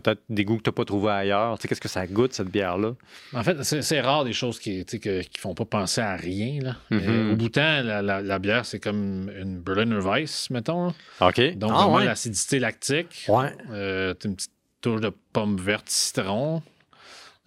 [0.00, 1.56] peut-être des goûts que tu n'as pas trouvé ailleurs.
[1.56, 2.92] Tu sais, qu'est-ce que ça goûte, cette bière-là?
[3.32, 4.82] En fait, c'est c'est rare des choses qui ne
[5.22, 6.60] qui font pas penser à rien.
[6.62, 6.76] Là.
[6.90, 7.00] Mhm.
[7.08, 10.88] Euh, au bout de temps, la, la- la bière, c'est comme une Berliner Weiss, mettons.
[11.20, 11.28] là.
[11.28, 11.56] OK.
[11.56, 12.04] Donc, ah, vraiment ouais.
[12.04, 13.24] l'acidité lactique.
[13.28, 13.52] Ouais.
[13.70, 16.62] Euh, t'as une petite touche de pomme verte citron.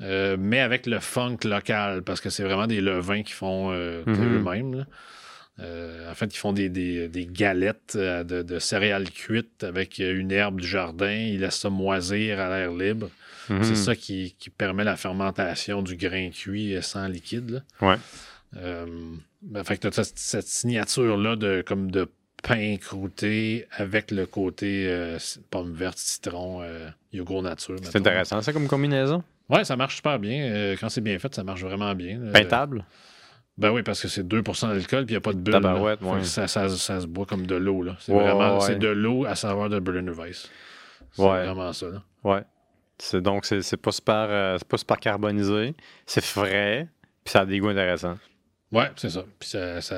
[0.02, 4.04] euh, mais avec le funk local, parce que c'est vraiment des levains qui font euh,
[4.06, 4.36] Mhm.
[4.38, 4.86] eux-mêmes.
[5.58, 5.64] Là.
[5.66, 9.98] Euh, en fait, ils font des, des- des galettes euh, de, de céréales cuites avec
[10.00, 11.12] une herbe du jardin.
[11.12, 13.10] Ils laissent ça moisir à l'air libre.
[13.50, 13.64] Mhm.
[13.64, 17.50] C'est ça qui, qui permet la fermentation du grain cuit euh, sans liquide.
[17.50, 17.60] là.
[17.88, 17.96] Ouais.
[18.58, 18.86] Euh,
[19.42, 22.08] ben, fait que t'as cette, cette signature-là de, comme de
[22.44, 25.16] pain croûté avec le côté
[25.50, 26.62] pomme verte, citron,
[27.12, 27.78] yogourt nature.
[27.82, 29.24] C'est intéressant, ça, comme combinaison?
[29.50, 30.76] Ouais, ça marche super bien.
[30.80, 32.22] Quand c'est bien fait, ça marche vraiment bien.
[32.22, 32.86] Euh, Peintable.
[33.58, 35.54] Ben oui, parce que c'est 2% d'alcool puis il n'y a pas de bulle.
[35.54, 36.24] Tabarouette, ouais.
[36.24, 37.82] ça, ça- ça se boit comme de l'eau.
[37.84, 37.96] là.
[38.00, 40.50] C'est Ouais, vraiment ouais, c'est de l'eau à saveur de Berliner Weiss.
[41.12, 41.44] C'est Ouais.
[41.46, 41.88] vraiment ça.
[41.88, 42.04] là.
[42.24, 42.44] Ouais.
[43.00, 45.76] C'est, donc, c'est, c'est pas super, euh, c'est pas super carbonisé.
[46.06, 46.88] C'est frais.
[47.24, 48.18] Puis ça a des goûts intéressants.
[48.72, 49.24] Ouais, c'est ça.
[49.40, 49.96] Puis ça, ça,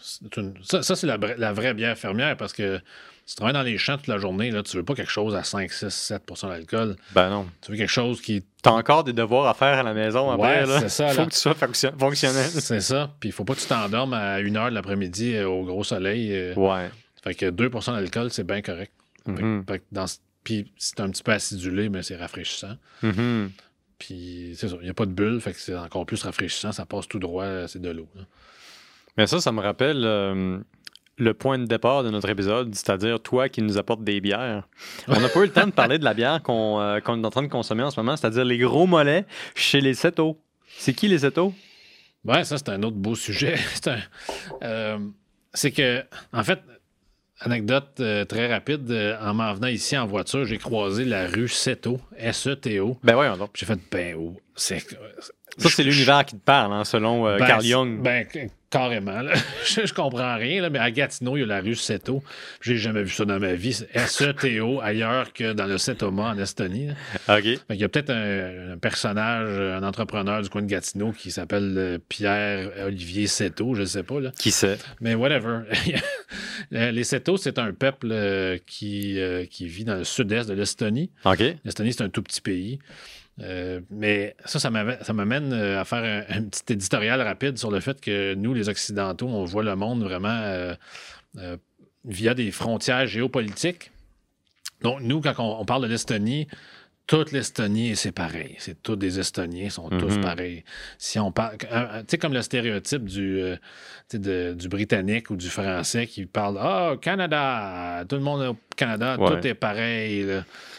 [0.00, 2.78] c'est une- ça, ça, c'est la, vra- la vraie bière fermière parce que
[3.24, 5.34] si tu travailles dans les champs toute la journée, là, tu veux pas quelque chose
[5.34, 6.96] à 5, 6, 7% d'alcool.
[7.14, 7.46] Ben non.
[7.62, 8.44] Tu veux quelque chose qui.
[8.62, 10.60] T'as encore des devoirs à faire à la maison après.
[10.60, 10.80] Ouais, là.
[10.80, 11.26] c'est ça, Faut là.
[11.26, 12.50] que tu sois fonction- fonctionnel.
[12.50, 13.10] C'est ça.
[13.20, 15.84] Puis il faut pas que tu t'endormes à 1 heure de l'après-midi euh, au gros
[15.84, 16.30] soleil.
[16.34, 16.54] euh.
[16.56, 16.90] Ouais.
[17.22, 18.92] Fait que 2% d'alcool, c'est bien correct.
[19.24, 19.64] Que- Mhm.
[19.66, 22.74] fait que dans ce- Puis si t'es un petit peu acidulé, mais c'est rafraîchissant.
[23.02, 23.50] Mhm.
[24.00, 24.74] Puis c'est ça.
[24.80, 26.72] Il n'y a pas de bulle, fait que c'est encore plus rafraîchissant.
[26.72, 28.08] Ça passe tout droit, c'est de l'eau.
[28.16, 28.22] là.
[29.16, 30.58] Mais ça, ça me rappelle euh,
[31.18, 34.66] le point de départ de notre épisode, c'est-à-dire toi qui nous apportes des bières.
[35.08, 37.26] On n'a pas eu le temps de parler de la bière qu'on euh, qu'on est
[37.26, 40.40] en train de consommer en ce moment, c'est-à-dire les gros mollets chez les Seto.
[40.78, 41.52] C'est qui les Seto?
[42.24, 43.56] Ouais, ça, c'est un autre beau sujet.
[43.74, 43.98] c'est un-
[44.62, 44.98] euh,
[45.52, 46.60] c'est que, en fait,
[47.40, 51.48] anecdote euh, très rapide, euh, en m'en venant ici en voiture, j'ai croisé la rue
[51.48, 52.98] Seto, S-E-T-O.
[53.02, 53.50] Ben donc.
[53.52, 54.80] Puis J'ai fait, ben, oh, c'est.
[55.58, 58.02] Ça, c'est l'univers qui te parle, hein, selon euh, Ben, Carl Jung.
[58.02, 58.26] Ben,
[58.70, 59.20] carrément.
[59.22, 59.32] là.
[59.66, 62.22] je, je comprends rien, là, mais à Gatineau, il y a la rue Seto.
[62.60, 63.72] J'ai jamais vu ça dans ma vie.
[63.72, 66.88] C'est S-E-T-O, ailleurs que dans le Setoma en Estonie.
[66.88, 67.38] là.
[67.38, 67.42] OK.
[67.42, 71.30] Fait qu'il y a peut-être un, un personnage, un entrepreneur du coin de Gatineau qui
[71.30, 74.20] s'appelle euh, Pierre-Olivier Seto, je ne sais pas.
[74.20, 74.30] Là.
[74.38, 74.78] Qui sait?
[75.00, 75.60] Mais whatever.
[76.72, 80.54] Euh, les Seto, c'est un peuple euh, qui, euh, qui vit dans le sud-est de
[80.54, 81.10] l'Estonie.
[81.24, 81.42] OK.
[81.64, 82.78] L'Estonie, c'est un tout petit pays.
[83.40, 88.00] Euh, mais ça, ça m'amène euh, à faire un, petit éditorial rapide sur le fait
[88.00, 90.76] que nous, les Occidentaux, on voit le monde vraiment euh,
[92.04, 93.92] via des frontières géopolitiques.
[94.82, 96.48] Donc, nous, quand on parle de l'Estonie,
[97.06, 98.54] toute l'Estonie, c'est pareil.
[98.58, 100.20] C'est tous des Estoniens, ils sont tous Mhm.
[100.20, 100.64] pareils.
[100.96, 101.66] Si on parle, tu
[102.08, 103.56] sais, comme le stéréotype du, euh,
[104.12, 109.16] de- du Britannique ou du Français qui parle Ah, Canada, tout le monde au Canada,
[109.18, 109.40] Ouais.
[109.40, 110.24] tout est pareil.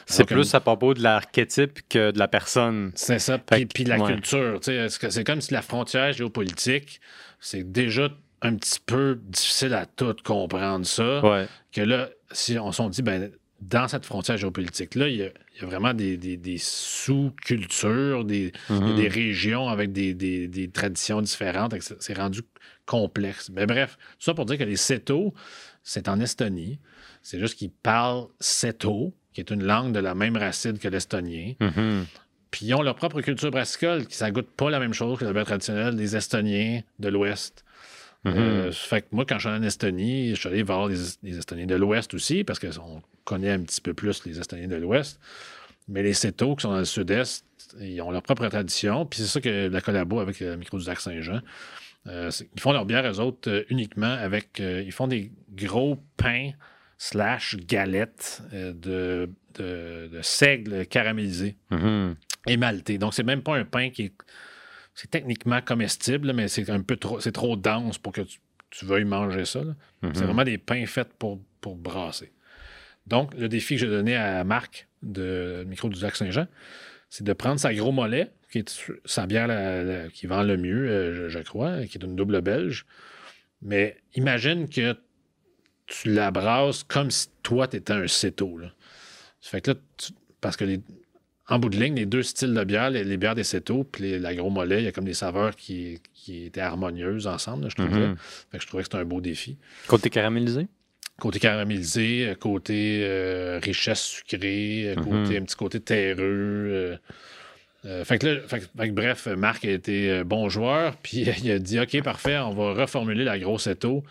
[0.05, 2.91] C'est plus à propos de l'archétype que de la personne.
[2.95, 3.37] c'est ça.
[3.37, 4.13] Puis, que- puis la ouais.
[4.13, 4.59] culture.
[4.61, 7.01] C'est comme si la frontière géopolitique,
[7.39, 8.09] c'est déjà
[8.41, 11.23] un petit peu difficile à tout comprendre ça.
[11.25, 11.45] Ouais.
[11.71, 13.31] Que là, si on s'en dit, ben,
[13.61, 18.25] dans cette frontière géopolitique-là, il y a, il y a vraiment des, des- des sous-cultures,
[18.25, 18.95] des, Mhm.
[18.95, 21.75] des régions avec des, traditions différentes.
[21.99, 22.41] C'est rendu
[22.85, 23.49] complexe.
[23.53, 25.33] Mais bref, tout ça pour dire que les Seto,
[25.83, 26.79] c'est en Estonie.
[27.21, 31.53] C'est juste qu'ils parlent Seto, qui est une langue de la même racine que l'estonien.
[31.59, 32.05] Mhm.
[32.49, 35.23] Puis ils ont leur propre culture brassicole, qui ça goûte pas la même chose que
[35.25, 37.63] la bière traditionnelle des Estoniens de l'Ouest.
[38.25, 38.33] Mhm.
[38.35, 41.37] Euh, fait que moi, quand je suis en Estonie, je suis allé voir les, les
[41.37, 45.19] Estoniens de l'Ouest aussi, parce qu'on connaît un petit peu plus les Estoniens de l'Ouest.
[45.87, 47.45] Mais les Cétos, qui sont dans le Sud-Est,
[47.79, 49.05] ils ont leur propre tradition.
[49.05, 51.41] Puis c'est ça que la collabo avec le micro du lac Saint-Jean.
[52.07, 54.59] Euh, ils font leur bière, eux autres, euh, uniquement avec.
[54.59, 56.51] euh, ils font des gros pains
[56.97, 62.15] slash galettes de, de, de seigle caramélisé Mhm.
[62.47, 62.97] et malté.
[62.97, 64.13] Donc, c'est même pas un pain qui est.
[64.93, 67.19] C'est techniquement comestible, mais c'est un peu trop.
[67.19, 68.39] C'est trop dense pour que tu,
[68.71, 69.61] tu veuilles manger ça.
[70.01, 70.11] Mhm.
[70.13, 72.31] C'est vraiment des pains faits pour, pour brasser.
[73.07, 76.47] Donc, le défi que j'ai donné à Marc de Micro du Lac Saint-Jean,
[77.09, 80.57] c'est de prendre sa gros mollet, qui est sa bière la- la- qui vend le
[80.57, 82.85] mieux, euh, je, je crois, qui est une double belge.
[83.61, 84.95] Mais imagine que
[85.87, 88.57] tu la brasses comme si toi, tu étais un céto.
[88.57, 88.71] Là.
[89.41, 90.79] Ça fait que là, tu- parce que les-
[91.49, 94.17] en bout de ligne, les deux styles de bière, les, les bières des cétos puis
[94.19, 97.69] la gros mollet, il y a comme des saveurs qui, qui étaient harmonieuses ensemble, là,
[97.69, 98.07] je trouvais.
[98.07, 98.15] Mhm.
[98.51, 99.57] Fait que je trouvais que c'était un beau défi.
[99.87, 100.67] Côté caramélisé?
[101.21, 105.03] Côté caramélisé, euh, côté euh, richesse sucrée, euh, Mhm.
[105.03, 106.97] côté un petit côté terreux.
[107.85, 111.25] euh, fait, que là, fait que- fait que bref, Marc a été bon joueur, puis
[111.43, 114.03] il a dit OK, parfait, on va reformuler la grosse étau.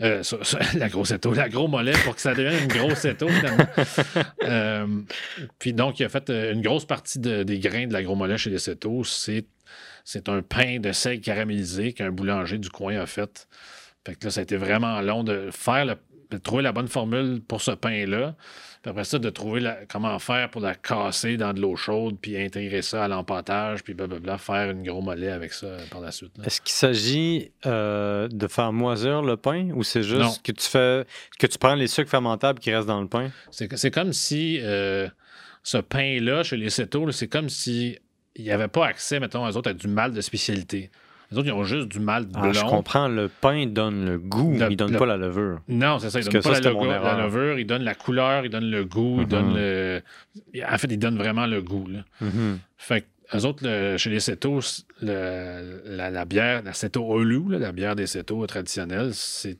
[0.00, 3.04] Euh, ça- ça- la grosse étau, la gros mollet pour que ça devienne une grosse
[3.04, 3.66] étau finalement.
[4.44, 4.86] Euh,
[5.58, 8.38] puis donc, il a fait une grosse partie de- des grains de la gros mollet
[8.38, 9.04] chez les cétos.
[9.04, 9.44] C'est,
[10.04, 13.46] c'est un pain de seigle caramélisé qu'un boulanger du coin a fait.
[14.06, 15.96] Fait que là, ça a été vraiment long de faire le-
[16.30, 18.34] de trouver la bonne formule pour ce pain-là.
[18.82, 22.16] Puis après ça, de trouver la- comment faire pour la casser dans de l'eau chaude,
[22.20, 26.00] puis intégrer ça à l'empâtage, puis blablabla, faire une gros mollet avec ça euh, par
[26.00, 26.32] la suite.
[26.44, 30.32] Est-ce qu'il s'agit euh, de faire moisir le pain ou c'est juste Non.
[30.44, 31.04] que tu fais
[31.38, 33.30] que tu prends les sucres fermentables qui restent dans le pain?
[33.50, 35.08] C'est, comme si euh,
[35.62, 37.98] ce pain-là, chez les cétos, c'est comme si
[38.36, 40.90] il n'y avait pas accès, mettons, aux autres à du mal de spécialité.
[41.30, 42.52] Les autres, ils ont juste du mal Ah, blond.
[42.54, 45.60] je comprends, le pain donne le goût, Le- il donne le- pas la levure.
[45.68, 46.20] Non, c'est ça.
[46.20, 48.84] Il donne pas ça, la, logo- la levure, il donne la couleur, il donne le
[48.84, 50.00] goût, il donne le.
[50.70, 51.86] En fait, il donne vraiment le goût.
[51.86, 52.00] là.
[52.22, 52.58] Mhm.
[52.78, 54.60] Fait que, eux autres, le- chez les cétos,
[55.02, 59.58] la, la bière, la céto Olu, la bière des cétos traditionnelle, c'est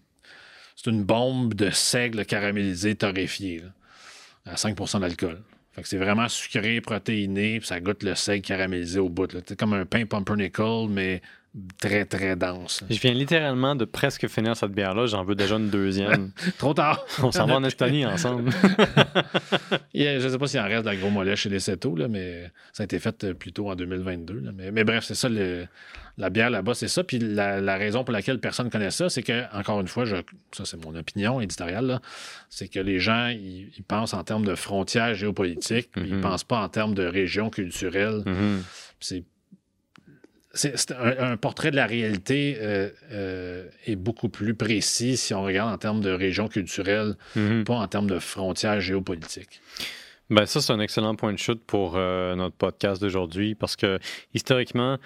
[0.77, 3.59] c'est une bombe de seigle caramélisé torréfié,
[4.47, 5.39] là, à 5% d'alcool.
[5.73, 9.29] Fait que c'est vraiment sucré, protéiné, puis ça goûte le seigle caramélisé au bout.
[9.45, 11.21] C'est comme un pain pumpernickel, mais
[11.81, 12.85] très, très dense.
[12.89, 16.31] Je viens littéralement de presque finir cette bière-là, j'en veux déjà une deuxième.
[16.59, 17.05] Trop tard!
[17.23, 18.51] On s'en va en Estonie ensemble.
[19.95, 22.09] Je ne sais pas s'il en reste de la gros mollet chez les Cétos, là,
[22.09, 24.41] mais ça a été fait euh, plus tôt en 2022.
[24.41, 24.51] là.
[24.55, 25.67] Mais, mais bref, c'est ça, le-
[26.17, 27.05] la bière là-bas, c'est ça.
[27.05, 30.17] Puis la, la raison pour laquelle personne connaît ça, c'est que, encore une fois, je,
[30.53, 32.01] ça c'est mon opinion éditoriale,
[32.51, 36.17] c'est que les gens, ils, ils pensent en termes de frontières géopolitiques, puis ils Mhm.
[36.19, 38.23] ne pensent pas en termes de région culturelle.
[38.27, 38.63] Mhm.
[39.01, 39.25] C'est
[40.59, 45.43] c'est un, un portrait de la réalité euh, euh, est beaucoup plus précis si on
[45.43, 47.65] regarde en termes de région culturelle, Mhm.
[47.65, 49.61] pas en termes de frontières géopolitiques.
[50.31, 53.99] Ben, ça, c'est un excellent point de chute pour euh, notre podcast d'aujourd'hui parce que
[54.35, 54.99] historiquement,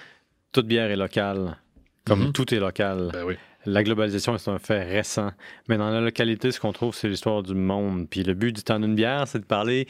[0.53, 1.57] toute bière est locale,
[2.05, 2.33] comme Mhm.
[2.33, 3.11] tout est local.
[3.13, 3.37] Ben oui.
[3.65, 5.31] La globalisation est un fait récent.
[5.69, 8.09] Mais dans la localité, ce qu'on trouve, c'est l'histoire du monde.
[8.11, 9.87] Puis le but du temps d'une bière, c'est de parler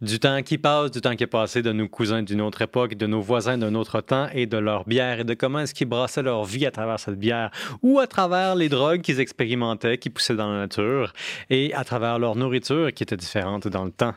[0.00, 2.94] du temps qui passe, du temps qui est passé, de nos cousins d'une autre époque,
[2.94, 5.88] de nos voisins d'un autre temps et de leur bière et de comment est-ce qu'ils
[5.88, 7.50] brassaient leur vie à travers cette bière
[7.82, 11.12] ou à travers les drogues qu'ils expérimentaient, qui poussaient dans la nature
[11.50, 14.14] et à travers leur nourriture qui était différente dans le temps.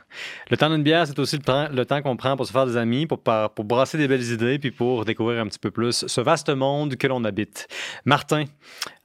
[0.51, 3.07] Le temps d'une bière, c'est aussi le temps, qu'on prend pour se faire des amis,
[3.07, 6.49] pour, pour brasser des belles idées puis pour découvrir un petit peu plus ce vaste
[6.49, 7.67] monde que l'on habite.
[8.05, 8.45] Martin,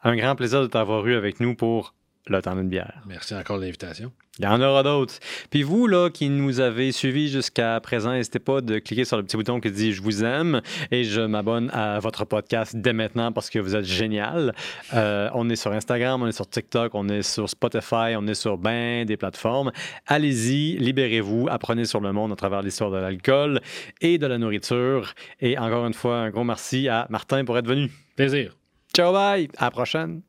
[0.05, 1.95] un grand plaisir de t'avoir eu avec nous pour
[2.27, 3.03] le temps d'une bière.
[3.07, 4.13] Merci encore de l'invitation.
[4.39, 5.15] Il y en aura d'autres.
[5.51, 9.23] Puis vous, là, qui nous avez suivis jusqu'à présent, n'hésitez pas de cliquer sur le
[9.23, 13.31] petit bouton qui dit Je vous aime et je m'abonne à votre podcast dès maintenant
[13.31, 14.53] parce que vous êtes génial.
[14.93, 18.35] Euh, on est sur Instagram, on est sur TikTok, on est sur Spotify, on est
[18.35, 19.71] sur ben des plateformes.
[20.07, 23.61] Allez-y, libérez-vous, apprenez sur le monde à travers l'histoire de l'alcool
[24.01, 25.15] et de la nourriture.
[25.41, 27.93] Et encore une fois, un gros merci à Martin pour être venu.
[28.17, 28.57] Plaisir.
[28.95, 29.49] Ciao, bye!
[29.57, 30.23] À la prochaine!